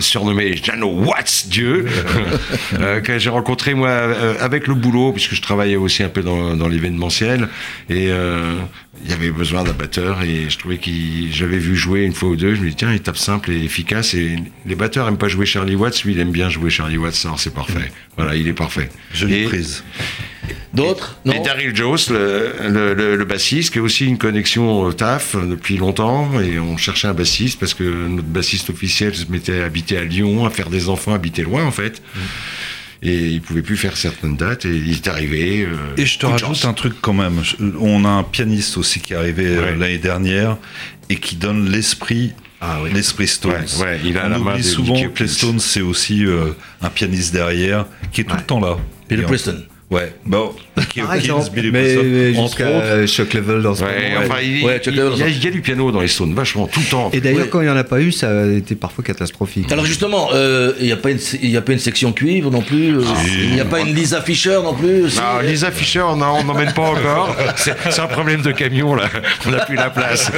[0.00, 1.86] surnommé Jeannot Watts Dieu,
[2.80, 6.22] euh, que j'ai rencontré moi euh, avec le boulot, puisque je travaillais aussi un peu
[6.26, 7.48] dans, dans l'événementiel,
[7.88, 8.56] et euh,
[9.04, 12.28] il y avait besoin d'un batteur, et je trouvais qu'il, j'avais vu jouer une fois
[12.30, 14.36] ou deux, je me dis tiens, il tape simple et efficace, et
[14.66, 17.40] les batteurs aiment pas jouer Charlie Watts, lui il aime bien jouer Charlie Watts, alors
[17.40, 17.90] c'est parfait.
[18.16, 18.88] Voilà, il est parfait.
[19.14, 19.82] Jolie Et- prise.
[20.74, 21.18] D'autres?
[21.24, 21.32] Non.
[21.32, 25.34] Et Daryl Jones, le, le, le- le bassiste, qui a aussi une connexion au taf
[25.34, 29.64] depuis longtemps, et on cherchait un bassiste parce que notre bassiste officiel se mettait à
[29.64, 32.02] habiter à Lyon, à faire des enfants, habiter loin en fait.
[33.02, 35.62] Et il pouvait plus faire certaines dates, et il est arrivé.
[35.66, 36.64] euh, Et je te rajoute chance.
[36.64, 37.42] un truc quand même.
[37.78, 39.76] On a un pianiste aussi qui est arrivé euh, Ouais.
[39.76, 40.56] l'année dernière
[41.10, 42.32] et qui donne l'esprit.
[42.92, 43.52] L'esprit Stones.
[43.78, 45.28] Ouais, ouais, il a On la oublie souvent que les.
[45.28, 48.76] Stones, c'est aussi euh, un pianiste derrière qui est tout le temps là.
[49.12, 49.62] En- Preston.
[49.88, 53.06] Ouais, bon, Nicky Par Hopkins, exemple, Billy mais autres.
[53.06, 54.26] Shock Level dans ce Ouais, moment.
[54.26, 55.28] enfin, il, Ouais, Chuck il- il y a, ça.
[55.28, 57.08] il y a du piano dans les Stones, vachement, tout le temps.
[57.12, 57.48] Et d'ailleurs, Ouais.
[57.48, 59.70] quand il n'y en a pas eu, ça a été parfois catastrophique.
[59.70, 62.50] Alors justement, euh, il n'y a, pas une- il y a pas une section cuivre
[62.50, 65.42] non plus euh, Il n'y a pas une Lisa Fischer non plus si, Non, euh,
[65.42, 67.36] Lisa Fischer, non, on n'emmène pas encore.
[67.54, 69.04] C'est un problème de camion, là.
[69.46, 70.32] On n'a plus la place.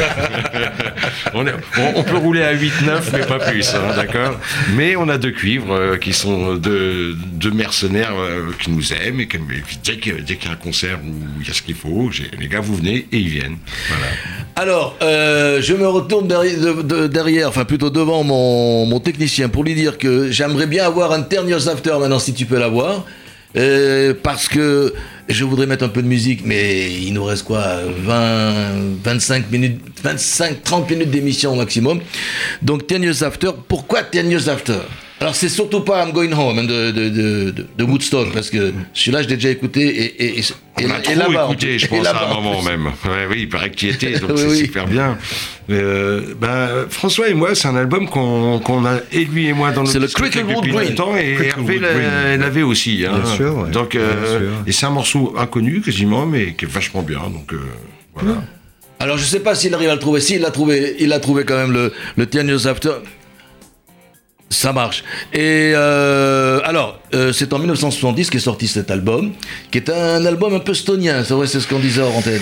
[1.33, 4.39] On, est- on- on peut rouler à 8-9, mais pas plus, hein, d'accord?
[4.77, 9.21] Mais on a deux cuivres euh, qui sont deux, deux mercenaires euh, qui nous aiment
[9.21, 9.38] et qui,
[9.85, 12.61] dès qu'il y a un concert où il y a ce qu'il faut, les gars,
[12.61, 13.59] vous venez et ils viennent.
[14.57, 19.65] Alors, euh, je me retourne derrière, de- de- derrière, enfin plutôt devant mon, technicien pour
[19.65, 23.05] lui dire que j'aimerais bien avoir un Years After maintenant si tu peux l'avoir.
[23.57, 24.93] Euh, parce que
[25.29, 28.73] je voudrais mettre un peu de musique, mais il nous reste quoi 20,
[29.03, 32.01] 25 minutes, 25, 30 minutes d'émission au maximum.
[32.61, 34.79] Donc Ten Years After, pourquoi Ten Years After?
[35.21, 38.73] Alors c'est surtout pas I'm Going Home hein, de, de, de, de- Woodstock parce que
[38.95, 40.45] celui-là je l'ai déjà écouté et, et, et, et-
[40.87, 42.87] On a et trop écouté, je pense, à un en moment même.
[42.87, 44.57] Ouais, oui, il paraît que tu y étais, donc Oui, c'est oui.
[44.59, 45.19] super bien.
[45.71, 49.73] Euh, ben, François et moi, c'est un album qu'on qu'on a, et lui et moi,
[49.73, 50.91] dans notre C'est le Cricklewood Green.
[50.91, 53.05] longtemps, et Hervé l'avait aussi.
[53.05, 53.19] hein.
[53.21, 53.71] Bien sûr, ouais.
[53.71, 54.49] Donc, Bien euh, sûr.
[54.69, 57.19] et c'est un morceau inconnu quasiment, mais qui est vachement bien.
[57.29, 57.59] Donc, euh,
[58.15, 58.37] voilà.
[59.01, 60.21] Alors je sais pas s'il arrive à le trouver.
[60.21, 62.91] S'il l'a trouvé, il a trouvé quand même le, le Ten Years After.
[64.51, 65.05] Ça marche.
[65.33, 69.33] Et euh, alors, euh, c'est en 1970 qu'est sorti cet album,
[69.71, 71.23] qui est un album un peu stonien.
[71.25, 72.41] C'est vrai, c'est ce qu'on disait hors antenne.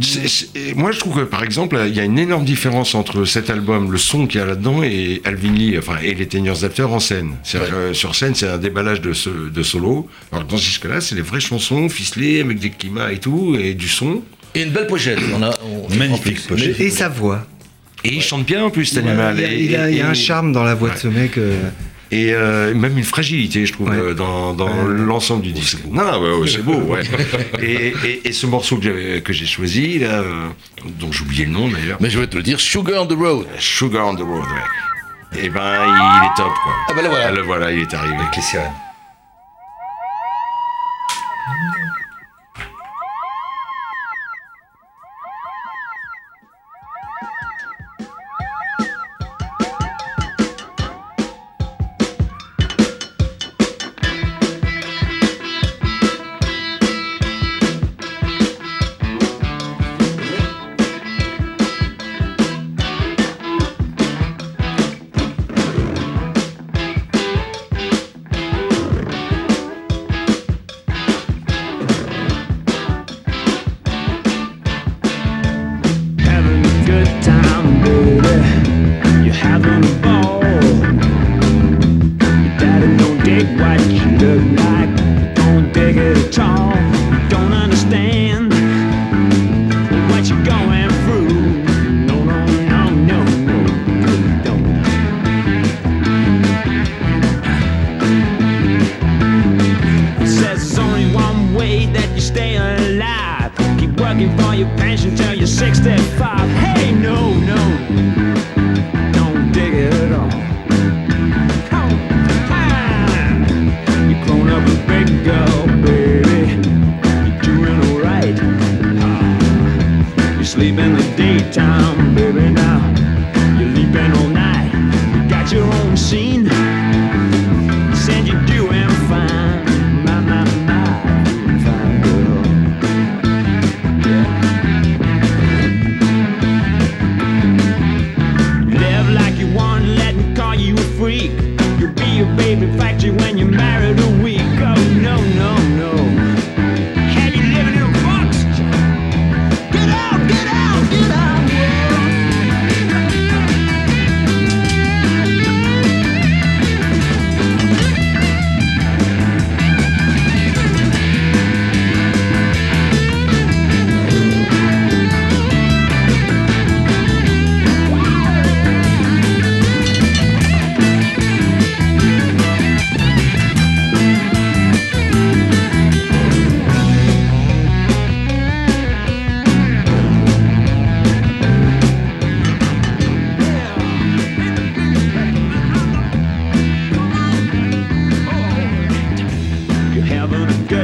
[0.00, 3.24] C'est- c'est- moi, je trouve que, par exemple, il y a une énorme différence entre
[3.24, 6.44] cet album, le son qu'il y a là-dedans, et Alvin Lee, enfin, et les Ten
[6.44, 7.32] Years After en scène.
[7.42, 10.08] C'est-à-dire que, sur scène, c'est un déballage de, ce- de solo.
[10.30, 13.74] Alors, dans ce disque-là, c'est des vraies chansons ficelées, avec des climats et tout, et
[13.74, 14.22] du son.
[14.54, 15.18] Et une belle pochette.
[15.36, 16.64] On a, on- Magnifique en plus.
[16.66, 16.80] pochette.
[16.80, 17.44] Et sa voix.
[18.04, 19.38] Et il chante bien, en plus, cet Il, animal.
[19.38, 21.08] y a, Et- il a- il y a un charme dans la voix de ce
[21.08, 21.36] mec.
[21.38, 21.68] euh,
[22.12, 23.94] Et euh, même une fragilité, je trouve, Ouais.
[23.96, 25.78] euh, dans, dans l'ensemble du disque.
[25.88, 27.02] Non, ouais, ouais, c'est beau, ouais.
[27.62, 30.48] et, et- et ce morceau que j'ai choisi, là, euh,
[30.98, 33.12] dont j'ai oublié le nom d'ailleurs, Mais je vais te le dire, Sugar on the
[33.16, 33.46] Road.
[33.60, 35.40] Sugar on the Road, ouais.
[35.44, 36.72] Et ben, il est top, quoi.
[36.88, 37.26] Ah ben le voilà.
[37.28, 38.16] Ah, le voilà, il est arrivé.
[38.16, 38.66] Avec les sirènes.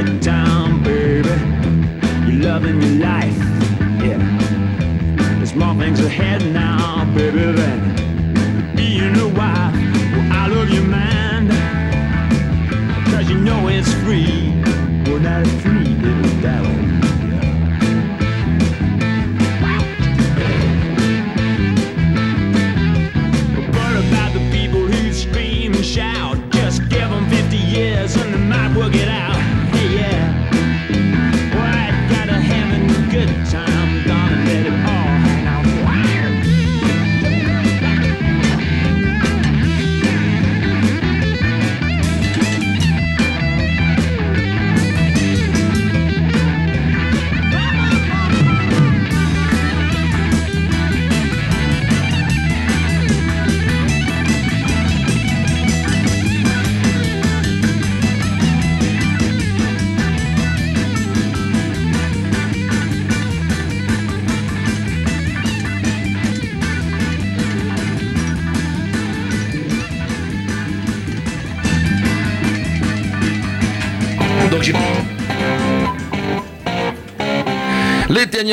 [0.07, 0.46] Having a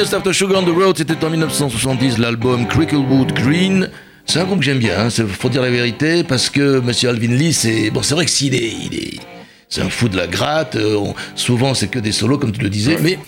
[0.05, 3.89] Teniers After Sugar on the Road, c'était en 1970 l'album Cricklewood Green.
[4.27, 7.29] C'est un groupe que j'aime bien, hein, faut dire la vérité, parce que Monsieur Alvin
[7.35, 9.21] Lee, c'est bon, c'est vrai que s'il est, il est,
[9.69, 10.77] c'est un fou de la gratte.
[10.77, 13.19] euh, on- souvent, c'est que des solos, comme tu le disais, mais,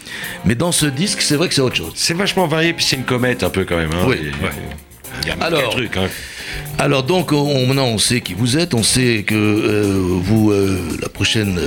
[0.45, 1.93] mais dans ce disque, c'est vrai que c'est autre chose.
[1.95, 3.91] C'est vachement varié, puis c'est une comète un peu quand même.
[3.93, 4.17] Hein, Oui.
[4.17, 4.31] Et-
[5.23, 6.09] Il y a Alors- truc, hein.
[6.79, 10.79] Alors donc, on, maintenant, on sait qui vous êtes, on sait que euh, vous, euh,
[11.01, 11.59] la prochaine,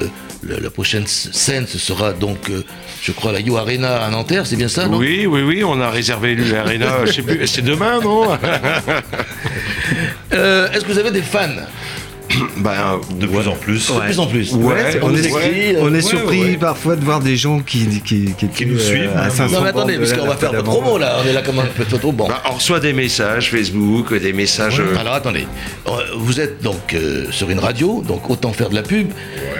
[0.43, 2.51] la, la prochaine scène, ce sera donc,
[3.01, 4.97] je crois, la You Arena à Nanterre, c'est bien ça, non?
[4.97, 8.27] Oui, oui, oui, on a réservé l'arena, je sais plus, c'est demain, non?
[10.31, 11.47] Euh, Est-ce que vous avez des fans?
[12.57, 13.91] Ben, De plus en plus.
[13.91, 14.53] De plus en plus.
[14.53, 16.57] Ouais, on est, écrit, euh, on est ouais, surpris ouais.
[16.57, 19.29] parfois de voir des gens qui, qui, nous suivent, à.
[19.29, 21.59] 500 Non mais attendez, parce qu'on va faire de promo là, on est là comme
[21.59, 22.11] un peu de photo.
[22.11, 22.27] Bon.
[22.27, 24.79] ben, on reçoit des messages Facebook, des messages.
[24.79, 25.47] euh, Alors attendez,
[25.87, 29.07] Euh, vous êtes donc euh, sur une radio, donc autant faire de la pub.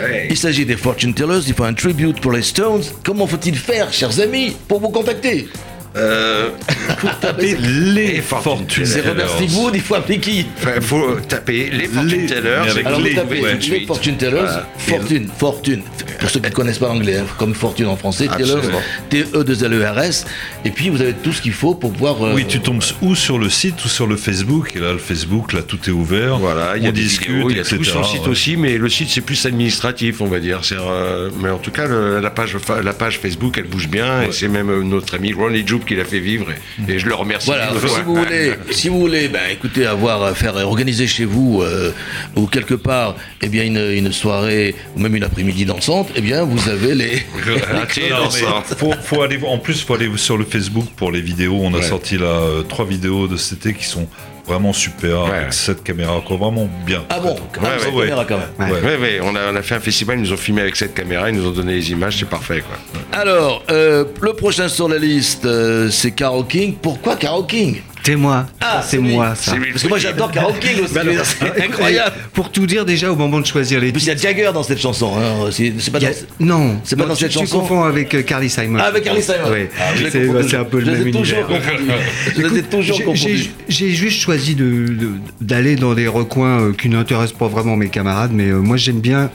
[0.04, 0.28] ouais.
[0.30, 2.84] Il s'agit des Fortune Tellers, il faut un tribute pour les Stones.
[3.04, 5.48] Comment faut-il faire, chers amis, pour vous contacter?
[5.96, 6.50] Euh,
[7.22, 8.86] Tapez les Fortune fortunes.
[8.86, 12.70] C'est Robert Stigwood, il faut appeler qui enfin, faut taper les Fortune Les- Tellers.
[12.70, 13.88] avec Alors vous les- tapez ouais, les tout de suite.
[13.88, 14.68] Fortune Tellers, Voilà.
[14.78, 15.82] Fortune, Fortune,
[16.20, 18.82] pour ceux qui ne connaissent pas l'anglais, hein, comme Fortune en français, Tellers, Absolument.
[19.10, 20.26] T-E-2-L-E-R-S,
[20.66, 22.24] et puis vous avez tout ce qu'il faut pour pouvoir...
[22.24, 24.74] euh, Oui, tu tombes ou sur le site ou sur le Facebook.
[24.76, 26.38] Et là, le Facebook, là, tout est ouvert.
[26.38, 28.06] Voilà, il y a On des discute, vidéos, il y a etc., tout sur le
[28.06, 28.28] site ouais.
[28.30, 30.62] aussi, mais le site c'est plus administratif, on va dire.
[30.72, 34.32] Euh, mais en tout cas, le- la, page, la page Facebook, elle bouge bien, et
[34.32, 36.48] c'est même euh, notre ami Ronnie Joub qui l'a fait vivre,
[36.88, 37.48] et, et je le remercie.
[37.48, 38.02] Voilà, si fois.
[38.06, 41.92] vous voulez, si vous voulez, ben, écoutez, avoir à faire organiser chez vous euh,
[42.36, 46.44] ou quelque part, eh bien une, une soirée ou même une après-midi dansante, eh bien
[46.44, 47.24] vous avez les.
[48.10, 48.30] Non,
[48.62, 51.60] faut, faut aller, en plus, faut aller sur le Facebook pour les vidéos.
[51.62, 51.84] On a Ouais.
[51.84, 54.08] sorti là euh, trois vidéos de cet été qui sont
[54.50, 55.38] vraiment super Ouais.
[55.38, 57.04] avec cette caméra, quoi, vraiment bien.
[57.10, 58.04] Ah bon, quand même, Ouais, cette ouais.
[58.08, 58.72] caméra quand même.
[58.72, 58.82] Ouais.
[58.82, 60.94] Ouais, ouais, on a, on a fait un festival, ils nous ont filmé avec cette
[60.94, 62.78] caméra, ils nous ont donné les images, c'est parfait, quoi.
[63.12, 66.76] Alors, euh, le prochain sur la liste, euh, c'est Carol King.
[66.82, 67.82] Pourquoi Carol King?
[68.04, 68.48] C'est moi.
[68.62, 69.54] Ah, c'est moi, ça.
[69.72, 70.94] Parce que moi j'adore Carole King aussi.
[71.40, 72.16] C'est incroyable.
[72.34, 74.80] Pour tout dire, déjà, au moment de choisir les il y a Jagger dans cette
[74.80, 75.12] chanson.
[75.18, 75.50] hein.
[75.52, 77.60] C'est c'est pas Il y a- dans- Non, C'est pas dans tu- cette tu chanson
[77.60, 78.80] confonds avec euh, Carly Simon.
[78.82, 79.38] Ah, avec Carly Simon.
[79.52, 80.50] Oui, Ah, je les c'est confonds toujours.
[80.50, 81.62] c'est un peu Je le les ai même toujours univers.
[81.62, 81.92] confondus.
[82.36, 83.38] Je les ai toujours J'ai- confondus.
[83.38, 87.76] j'ai- J'ai juste choisi de- de- d'aller dans des recoins euh, qui n'intéressent pas vraiment
[87.76, 89.30] mes camarades, mais euh, moi j'aime bien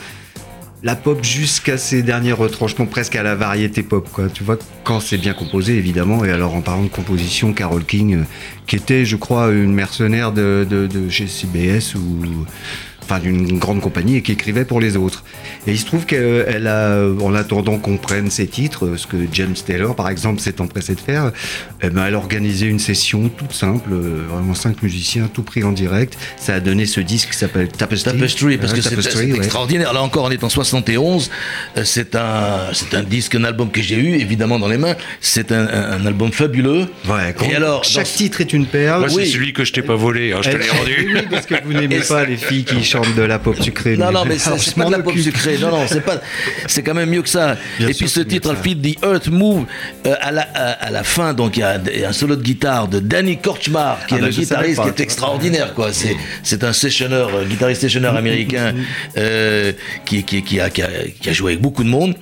[0.85, 4.29] la pop jusqu'à ses derniers retranchements, presque à la variété pop, quoi.
[4.29, 6.27] Tu vois, quand c'est bien composé, évidemment.
[6.27, 8.23] Et alors, en parlant de composition, Carole King, euh,
[8.67, 12.45] qui était, je crois, une mercenaire de, de, de chez CBS ou
[13.05, 15.25] enfin d'une grande compagnie et qui écrivait pour les autres.
[15.67, 19.55] Et il se trouve qu'elle a, en attendant qu'on prenne ses titres, ce que James
[19.55, 21.33] Taylor, par exemple, s'est empressé de faire,
[21.83, 25.65] eh ben, elle a organisé une session toute simple, euh, vraiment cinq musiciens, tout pris
[25.65, 26.17] en direct.
[26.37, 28.13] Ça a donné ce disque qui s'appelle Tapestry.
[28.13, 29.37] Tapestry, parce Hein, que c'est Tapestry, c'est ouais.
[29.39, 29.93] extraordinaire.
[29.93, 31.31] Là encore, on est en 71.
[31.77, 34.97] Euh, C'est un, c'est un disque, un album que j'ai eu, évidemment, dans les mains.
[35.21, 35.67] C'est un,
[36.07, 36.87] album fabuleux.
[37.09, 39.01] Ouais, Et alors, chaque dans- titre est une perle.
[39.01, 39.27] Moi, Oui.
[39.27, 41.13] c'est celui que je t'ai pas volé, hein, je te l'ai rendu.
[41.15, 42.83] oui, parce que vous n'aimez pas les filles qui
[43.17, 43.97] de la pop sucrée.
[43.97, 45.59] Non, non, mais c'est pas de la pop sucrée.
[45.59, 46.21] Non, non, c'est pas.
[46.67, 47.57] C'est quand même mieux que ça.
[47.79, 48.55] Bien Et puis ce titre.
[48.63, 49.65] Feed the Earth Move,
[50.07, 52.13] euh, à, la, à, à la fin, donc il y a il y a un
[52.13, 55.01] solo de guitare de Danny Korchmar, qui Ah est bah, le guitariste pas, qui est
[55.03, 55.93] extraordinaire, quoi.
[55.93, 58.75] C'est c'est un sessionneur, euh, guitariste sessionneur américain
[59.17, 59.73] euh,
[60.05, 60.89] qui, qui, qui, a, qui, a,
[61.21, 62.15] qui a joué avec beaucoup de monde.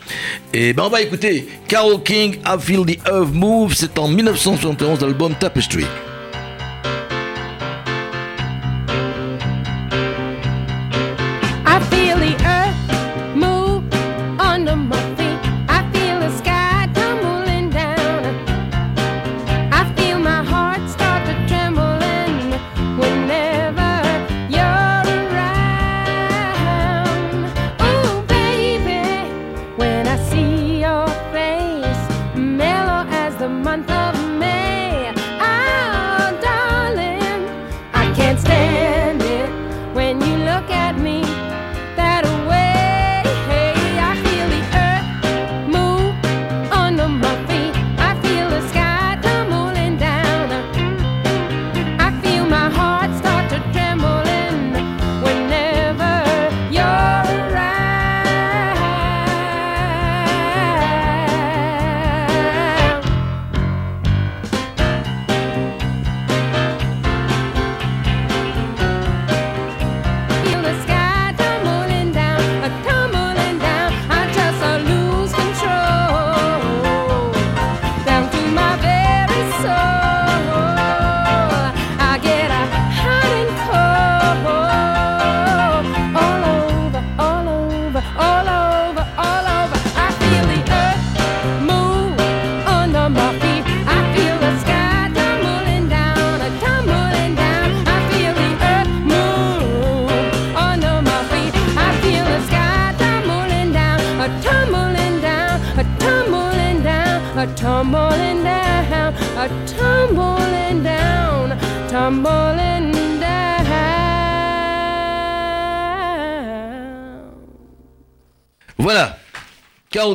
[0.55, 3.75] Et ben on va écouter Carole King, I Feel the Earth Move.
[3.75, 5.85] C'est en 1971 dans l'album Tapestry.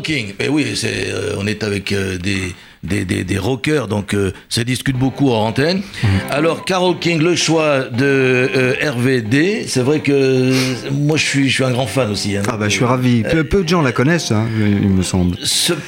[0.07, 4.13] King, eh oui, c'est, euh, on est avec euh, des, des, des, des rockers, donc
[4.13, 5.77] euh, ça discute beaucoup en antenne.
[6.03, 6.09] Mhm.
[6.31, 10.53] Alors, Carole King, le choix de euh, RVD, c'est vrai que euh,
[10.91, 12.35] moi je suis, je suis un grand fan aussi.
[12.37, 12.43] hein.
[12.47, 13.23] Ah bah je suis ravi.
[13.23, 15.35] Peu, peu de gens la connaissent, hein, il me semble.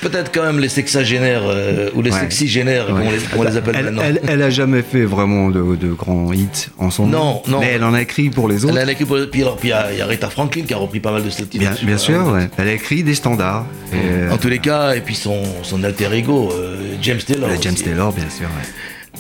[0.02, 2.20] Peut-être quand même les sexagénaires euh, ou les Ouais.
[2.22, 4.02] sexygénaires, comme on les, comme on les appelle elle, maintenant.
[4.04, 7.42] elle, elle a jamais fait vraiment de, de grands hits en son Non, nom.
[7.48, 7.60] non.
[7.60, 8.76] Mais elle en a écrit pour les autres.
[8.78, 10.78] Elle a écrit pour- puis il y a- il y a Rita Franklin qui a
[10.78, 11.60] repris pas mal de ses titres.
[11.60, 12.50] Bien, bien sûr, ouais.
[12.58, 13.66] Elle a écrit des standards.
[13.94, 17.50] Et, euh, En tous les cas, et puis son, son alter ego, euh, James Taylor.
[17.50, 17.84] euh, James aussi.
[17.84, 18.48] Taylor, bien sûr.
[18.48, 18.70] ouais.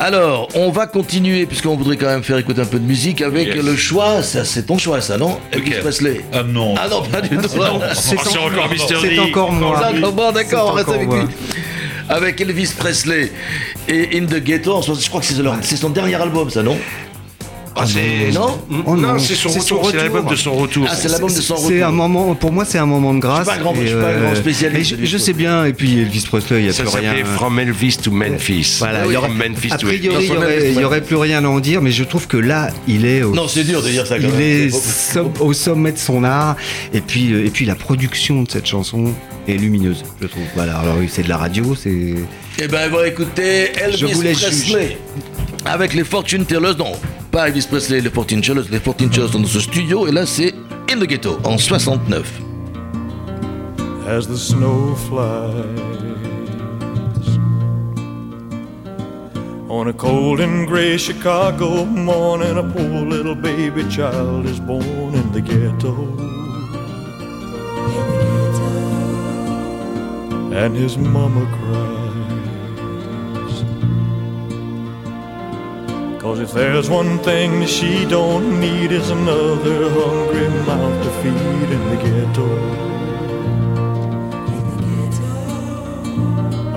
[0.01, 3.47] Alors, on va continuer, puisqu'on voudrait quand même faire écouter un peu de musique avec
[3.47, 3.57] Yes.
[3.65, 4.23] le choix.
[4.23, 5.37] Ça, c'est ton choix, ça, non?
[5.51, 6.21] Elvis Presley.
[6.31, 6.75] Ah non.
[6.77, 7.41] Ah non, pas du tout.
[7.59, 9.79] Oh, c'est encore Mister C'est encore moi.
[9.91, 11.17] D'accord, bon, d'accord, on C'est reste encore avec moi.
[11.23, 11.27] lui.
[12.07, 13.31] Avec Elvis Presley
[13.87, 16.77] et In the Ghetto, je crois que c'est leur- c'est son dernier album, ça, non?
[17.81, 20.53] Ah, c'est- Non Oh non, non, c'est son c'est son retour, c'est l'album de son
[20.53, 20.87] retour.
[20.89, 21.69] Ah, c'est l'album de son retour.
[21.69, 23.47] C'est un moment, pour moi, c'est un moment de grâce.
[23.47, 25.15] Je suis pas un grand- et, je suis pas un grand spécialiste et je, je
[25.15, 27.13] Elvis sais bien, et puis Elvis Presley, il n'y a Ça plus rien.
[27.35, 28.75] From Elvis to Memphis.
[28.79, 30.67] Voilà, il y aurait, From Memphis a to priori, il Dans y son aurait, Memphis,
[30.75, 33.23] il y aurait plus rien à en dire, mais je trouve que là, il est
[33.23, 34.41] au, Non, c'est dur de dire ça, quand il même.
[34.41, 36.55] est som- au sommet de son art,
[36.93, 39.13] et puis, euh, et puis la production de cette chanson
[39.47, 40.43] est lumineuse, je trouve.
[40.55, 42.13] Voilà, alors oui, c'est de la radio, c'est.
[42.61, 44.97] Eh ben, on va écouter Je Elvis vous Presley
[45.65, 46.75] avec les Fortune Tellers.
[46.77, 46.93] Non,
[47.31, 48.69] pas Elvis Presley, les Fortune Tellers.
[48.71, 50.53] Les Fortune Tellers sont dans ce studio et là, c'est
[50.91, 52.41] In the Ghetto en 69.
[54.09, 55.99] as the snow flies
[59.69, 65.31] On a cold and gray Chicago morning, a poor little baby child is born in
[65.31, 65.93] the ghetto.
[70.55, 71.98] And his mama cries.
[76.29, 81.83] Cause if there's one thing she don't need is another hungry mouth to feed in
[81.89, 82.47] the ghetto.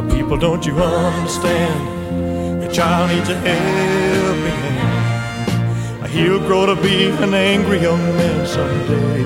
[0.08, 2.62] People, don't you understand?
[2.62, 6.10] Your child needs a helping hand.
[6.10, 9.22] He'll grow to be an angry young man someday.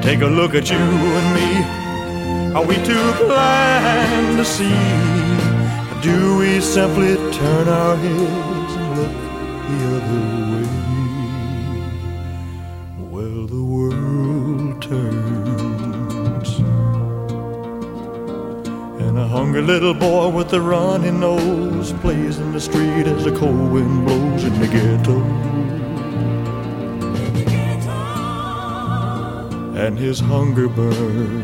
[0.00, 1.64] Take a look at you and me.
[2.56, 5.34] Are we too blind to see?
[6.00, 9.14] Do we simply turn our heads and look
[9.68, 10.68] the other way?
[13.12, 16.50] Well, the world turns.
[19.02, 23.32] And a hungry little boy with a runny nose plays in the street as the
[23.36, 25.18] cold wind blows in the ghetto.
[29.84, 31.43] And his hunger burns.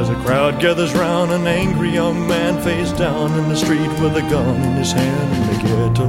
[0.00, 4.16] As a crowd gathers round, an angry young man face down in the street with
[4.16, 6.08] a gun in his hand in the ghetto.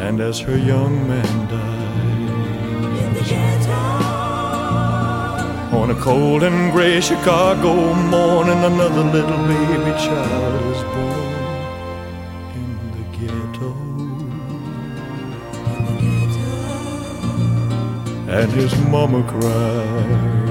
[0.00, 3.82] And as her young man dies, In the ghetto.
[5.78, 11.15] on a cold and gray Chicago morning, another little baby child is born
[18.36, 20.45] And his mama cries.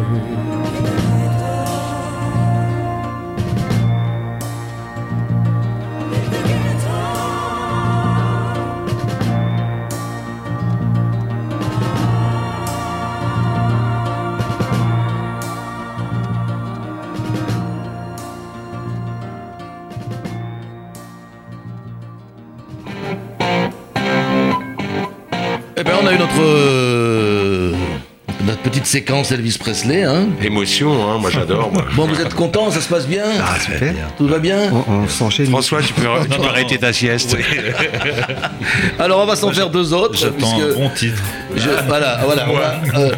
[28.96, 30.04] Séquence Elvis Presley.
[30.04, 30.30] Hein.
[30.42, 31.70] Émotion, hein, moi j'adore.
[31.74, 31.84] moi.
[31.98, 33.94] Bon, vous êtes content Ça se passe bien Ah, super.
[34.18, 35.48] Tout va bien On, on s'enchaîne.
[35.48, 37.36] François, tu peux, tu peux arrêter ta sieste.
[39.00, 40.18] Alors, on va s'en faire deux autres.
[40.18, 41.22] J'attends puisque un bon titre.
[41.56, 42.46] Je- voilà, voilà.
[42.50, 43.12] On, va, euh,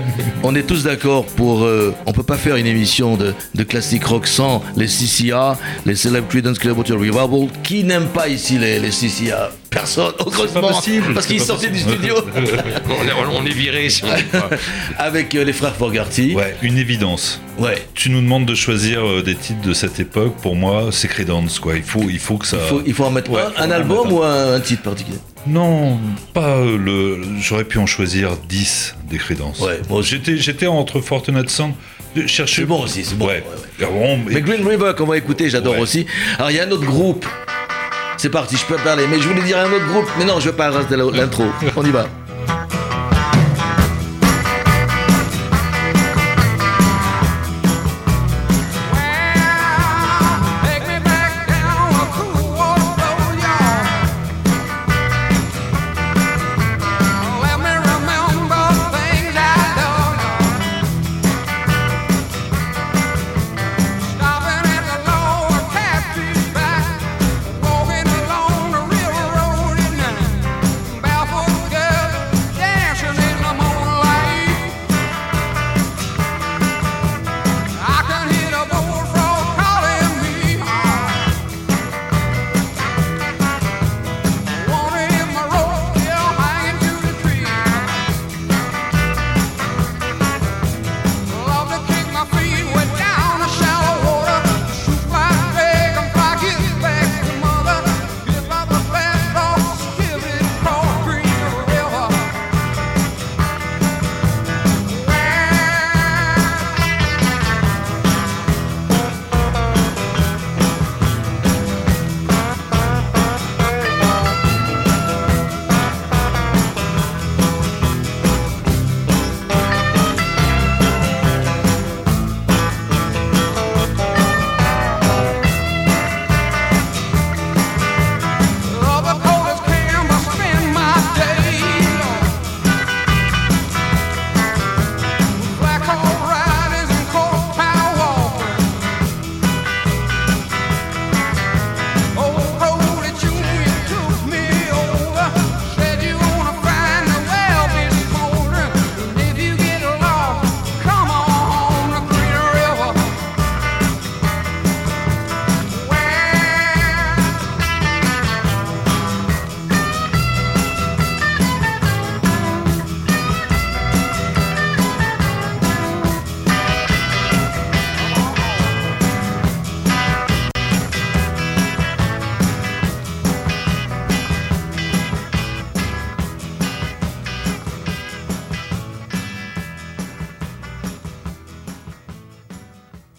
[0.44, 1.64] on est tous d'accord pour.
[1.64, 5.96] euh, on peut pas faire une émission de, de classique rock sans les CCA, les
[5.96, 7.48] Celeb Creedence Clearwater Revival.
[7.64, 10.62] Qui n'aime pas ici les, les CCA Personne, heureusement.
[10.70, 14.50] possible, Parce qu'ils pas sortaient du studio on, est, on est viré si on pas.
[14.98, 16.34] avec euh, les frères Fogarty.
[16.36, 17.42] Ouais, une évidence.
[17.60, 17.86] Ouais.
[17.94, 20.36] Tu nous demandes de choisir euh, des titres de cette époque.
[20.42, 21.76] Pour moi, c'est Creedence, quoi.
[21.76, 22.58] Il faut, il faut que ça.
[22.64, 25.18] Il faut, il faut en mettre Ouais, un, album mettre ou un, un titre particulier?
[25.46, 25.98] Non,
[26.34, 27.22] pas euh, le.
[27.40, 29.60] J'aurais pu en choisir 10 des Creedence.
[29.62, 30.12] Ouais, moi aussi.
[30.12, 31.74] J'étais, j'étais entre Fortunate Son.
[32.16, 32.62] Je cherchais.
[32.62, 33.28] C'est bon aussi, c'est bon.
[33.28, 33.44] Ouais.
[33.46, 33.86] ouais, ouais.
[33.88, 35.82] Ah bon, mais- Mais Green River qu'on va écouter, j'adore Ouais.
[35.82, 36.06] aussi.
[36.38, 37.26] Alors il y a un autre groupe.
[38.18, 39.06] C'est parti, je peux parler.
[39.10, 40.08] Mais je voulais dire un autre groupe.
[40.18, 41.44] Mais non, je veux pas rester l'intro.
[41.76, 42.08] On y va.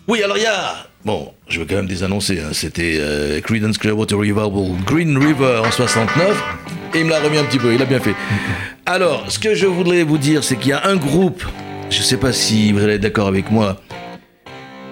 [0.08, 0.74] Oui, alors il y a.
[1.04, 2.40] Bon, je veux quand même désannoncer.
[2.40, 4.50] hein, C'était euh, Creedence Clearwater Revival
[4.86, 6.42] Green River en 69.
[6.94, 8.14] Et il me l'a remis un petit peu, il a bien fait.
[8.86, 11.44] Alors, ce que je voudrais vous dire, c'est qu'il y a un groupe,
[11.90, 13.80] je sais pas si vous allez être d'accord avec moi,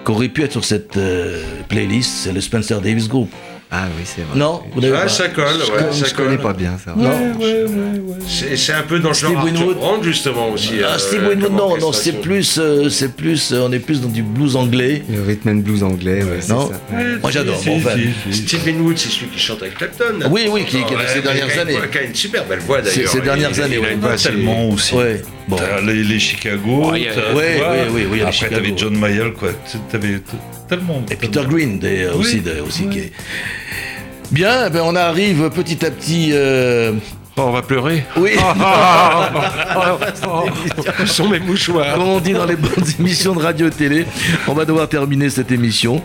[0.05, 3.29] qui aurait pu être sur cette euh, playlist, c'est le Spencer Davis Group.
[3.87, 4.37] Ah oui, c'est vrai.
[4.37, 6.45] Non Vous n'avez Ah, pas ça colle, Je, ouais, ça je connais colle.
[6.45, 6.93] pas bien ça.
[6.97, 7.09] Non
[8.27, 9.75] C'est c'est un peu dans le Steve genre Arthur.
[9.75, 10.73] Brand, justement, aussi.
[10.83, 14.01] Ah, euh, Steve Winwood, non, non, c'est plus, euh, c'est plus, euh, on est plus
[14.01, 15.03] dans du blues anglais.
[15.09, 16.81] Le rhythm and blues anglais, ouais, c'est Non ça.
[17.21, 17.91] Moi j'adore, bon, enfin,
[18.31, 20.19] Steve Winwood, c'est celui qui chante avec Clapton.
[20.29, 21.77] Oui, oui, qui- qui ces dernières années.
[21.91, 23.09] Qui a une super belle voix, d'ailleurs.
[23.09, 23.97] ces dernières années, ouais.
[24.21, 24.95] tellement aussi.
[24.95, 25.55] ouais, bon.
[25.57, 26.91] T'as les, les Chicago.
[27.13, 28.55] T'as- Ouais, vois, oui, les Après, Chicago.
[28.55, 29.49] t'avais John Mayall, quoi.
[29.69, 30.21] Tu- T'avais
[30.69, 31.03] tellement.
[31.11, 32.89] Et Peter Green des- aussi, de- aussi oui.
[32.89, 33.11] qui est-
[34.31, 36.29] Bien, eh ben on arrive petit à petit.
[36.33, 36.93] euh,
[37.39, 38.03] Oh, on va pleurer.
[38.17, 38.31] Oui,
[41.01, 44.05] Où sont mes mouchoirs comme on dit dans les bonnes émissions de radio et télé,
[44.47, 46.01] on va devoir terminer cette émission.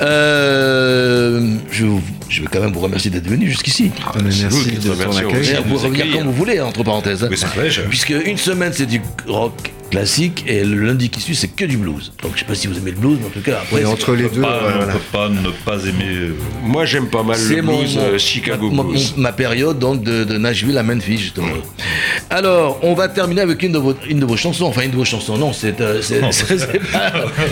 [0.00, 1.86] Euh, je,
[2.28, 3.90] je vais quand même vous remercier d'être venu jusqu'ici.
[4.04, 5.58] Ah, merci de ton remercions accueil.
[5.66, 7.24] vous revenir quand vous voulez, entre parenthèses.
[7.24, 7.28] hein.
[7.30, 11.48] Oui, c'est Puisque une semaine c'est du rock classique et le lundi qui suit c'est
[11.48, 12.12] que du blues.
[12.22, 13.84] Donc je sais pas si vous aimez le blues, mais en tout cas après Et
[13.84, 14.92] entre les deux, Pas- euh, on voilà.
[14.92, 16.04] peut pas ne pas aimer.
[16.14, 19.14] euh, Moi, j'aime pas mal le blues mon- euh, Chicago ma, Blues.
[19.16, 21.46] ma période donc de, de Nashville à Memphis justement.
[22.30, 24.96] Alors on va terminer avec une de vos, une de vos chansons, enfin une de
[24.96, 25.38] vos chansons.
[25.38, 26.30] Non, c'est euh, c'est pas,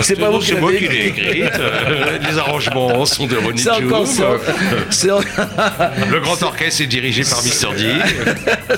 [0.03, 1.29] c'est pas vous qui C'est moi l'avez qui l'ai écrit.
[1.41, 1.53] écrite.
[2.31, 3.59] Les arrangements sont de Ronnie
[4.91, 7.77] C'est Le grand orchestre est dirigé par Mr.
[7.77, 7.89] D.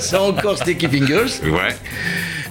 [0.01, 1.41] c'est encore Sticky Fingers.
[1.45, 1.75] Ouais.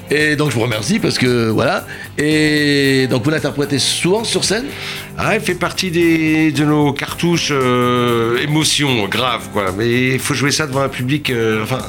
[0.10, 1.86] Et donc je vous remercie parce que voilà.
[2.18, 4.66] Et donc vous l'interprétez souvent sur scène?
[5.18, 9.74] Ah, elle fait partie de nos cartouches euh, émotions graves, quoi.
[9.78, 11.30] Mais il faut jouer ça devant un public.
[11.30, 11.80] euh, enfin,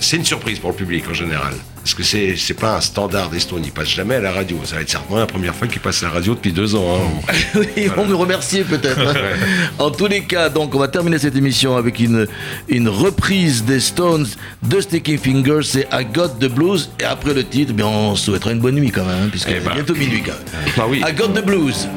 [0.00, 1.54] c'est une surprise pour le public en général.
[1.88, 3.62] Parce que c'est, c'est pas un standard des Stones.
[3.64, 4.58] Ils passent jamais à la radio.
[4.64, 6.98] Ça va être certainement la première fois qu'ils passent à la radio depuis deux ans.
[7.24, 7.60] hein.
[7.78, 9.00] Ils vont me remercier peut-être.
[9.00, 9.14] hein.
[9.78, 12.26] En tous les cas, donc on va terminer cette émission avec une,
[12.68, 14.26] une reprise des Stones
[14.62, 16.90] de Sticky Fingers, c'est I Got the Blues.
[17.00, 19.60] Et après le titre, bien, on souhaitera une bonne nuit quand même, hein, puisque Eh
[19.60, 19.72] ben.
[19.72, 20.74] bientôt minuit quand même.
[20.76, 21.02] Bah oui.
[21.08, 21.88] I Got the Blues.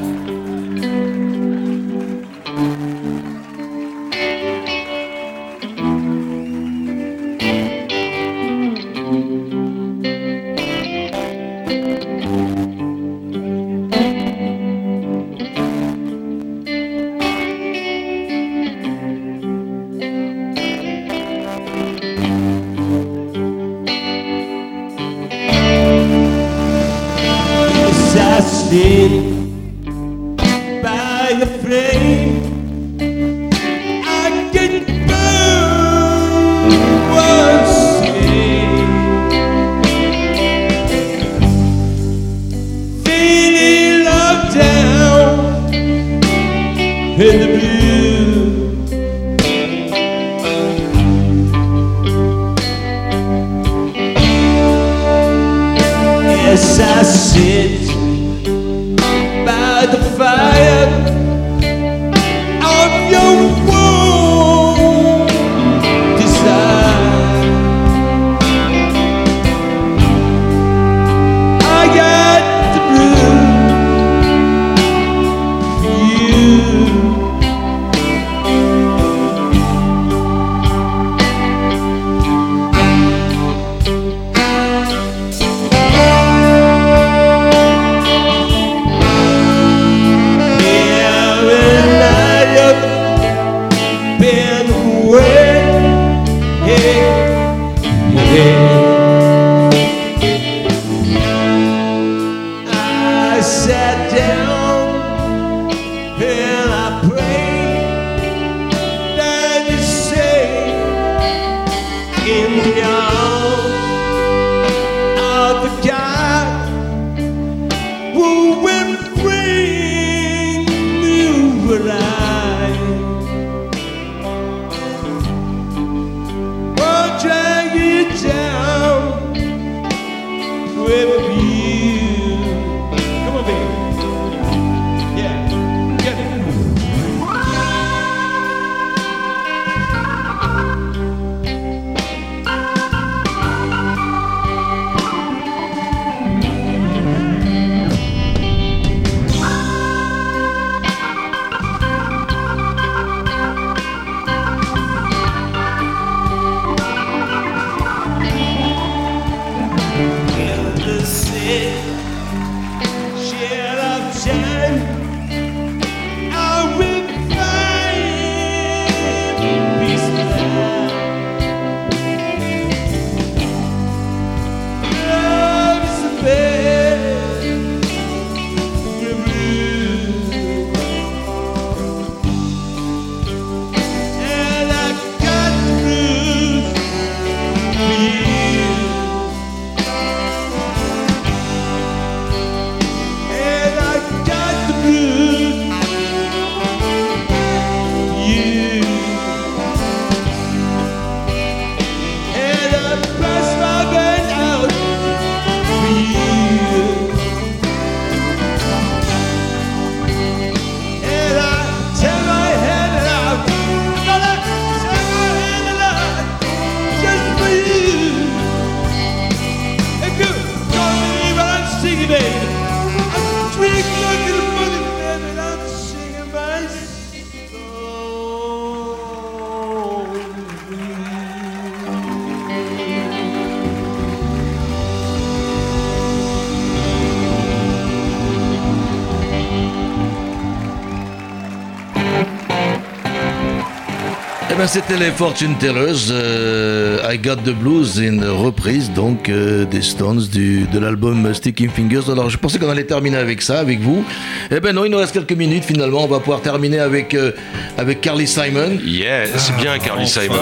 [244.62, 246.12] Ben, c'était les Fortune Tellers.
[246.12, 251.68] euh, I Got the Blues, une reprise donc euh, des Stones du, de l'album Sticking
[251.68, 252.08] Fingers.
[252.12, 254.04] Alors je pensais qu'on allait terminer avec ça, avec vous.
[254.52, 256.04] Eh ben non, il nous reste quelques minutes finalement.
[256.04, 257.32] On va pouvoir terminer avec, euh,
[257.76, 258.78] avec Carly Simon.
[258.84, 260.36] Yeah, c'est bien Carly Simon.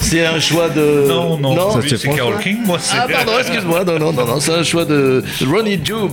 [0.00, 1.06] C'est un choix de.
[1.06, 2.34] Non, non, lui, c'est Carol.
[2.42, 2.96] King, moi c'est.
[2.98, 6.10] Ah pardon, excuse-moi, non, non, non, non, c'est un choix de Ronnie Jube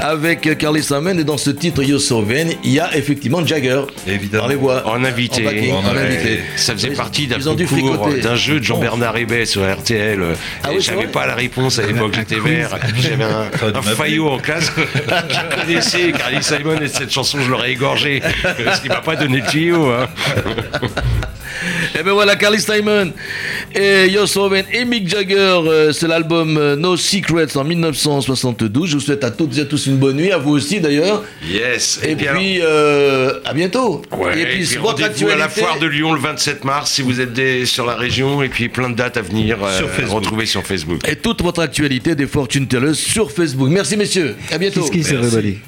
[0.00, 3.82] avec Carly Simon et dans ce titre You're So Vain, il y a effectivement Jagger
[4.06, 4.44] Évidemment.
[4.44, 4.82] dans les voix.
[4.86, 5.44] En invité.
[5.72, 6.40] En Ouais.
[6.56, 10.22] Ça faisait Ils- partie d'un concours, d'un jeu de Jean-Bernard Hébet sur RTL.
[10.62, 12.78] Ah et oui, j'avais pas la réponse à l'époque, j'étais vert.
[12.92, 14.70] Puis j'avais un, faillot en classe
[15.28, 18.22] qui connaissait Carly Simon et cette chanson, je l'aurais égorgé.
[18.64, 19.90] Parce qu'il m'a pas donné le tuyau.
[19.90, 20.08] Hein.
[21.98, 23.12] Et ben voilà, Carly Simon
[23.74, 25.34] et So Vain et Mick Jagger,
[25.66, 28.88] euh, c'est l'album euh, No Secrets en 1972.
[28.90, 31.22] Je vous souhaite à toutes et à tous une bonne nuit, à vous aussi d'ailleurs.
[31.48, 32.00] Yes.
[32.06, 34.02] Et, puis, alors- euh, à bientôt.
[34.16, 37.20] Ouais, et puis, votre rendez-vous à la foire de Lyon le 27 mars si vous
[37.20, 40.14] êtes des- sur la région et puis plein de dates à venir euh, Sur Facebook.
[40.14, 41.00] retrouver sur Facebook.
[41.08, 43.68] Et toute votre actualité des Fortune Tellers sur Facebook.
[43.70, 44.80] Merci messieurs, à bientôt.
[44.82, 45.58] Kiss kiss Merci.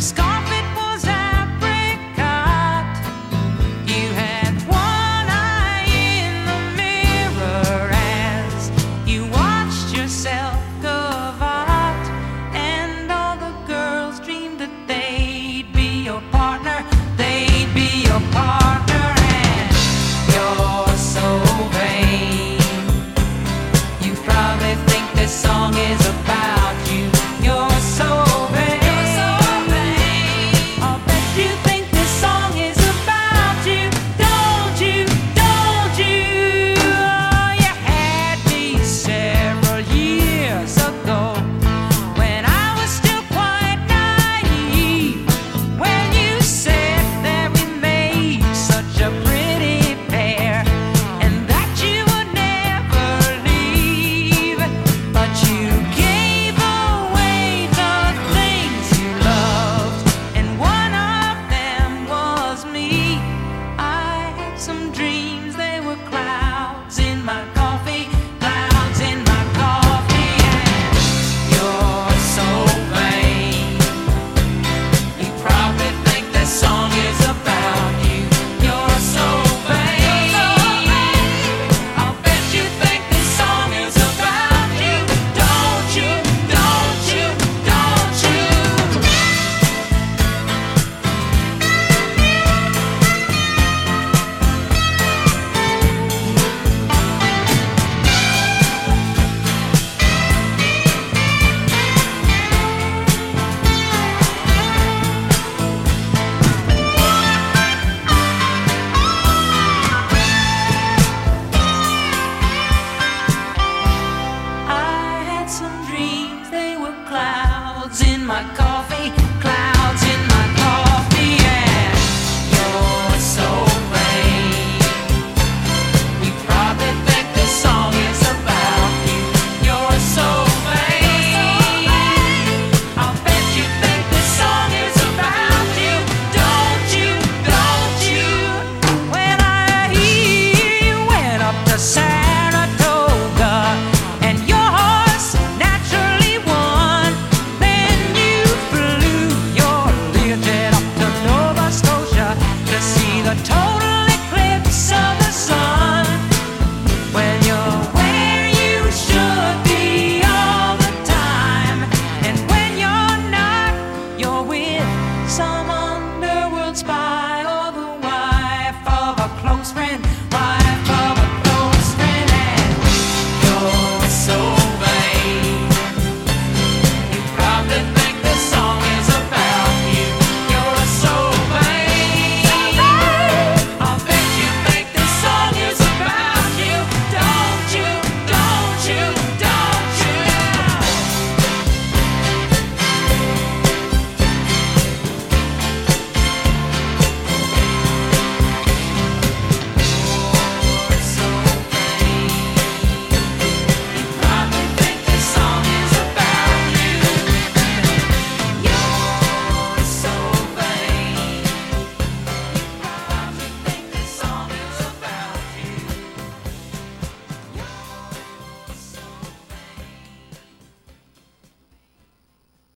[0.00, 0.39] scar.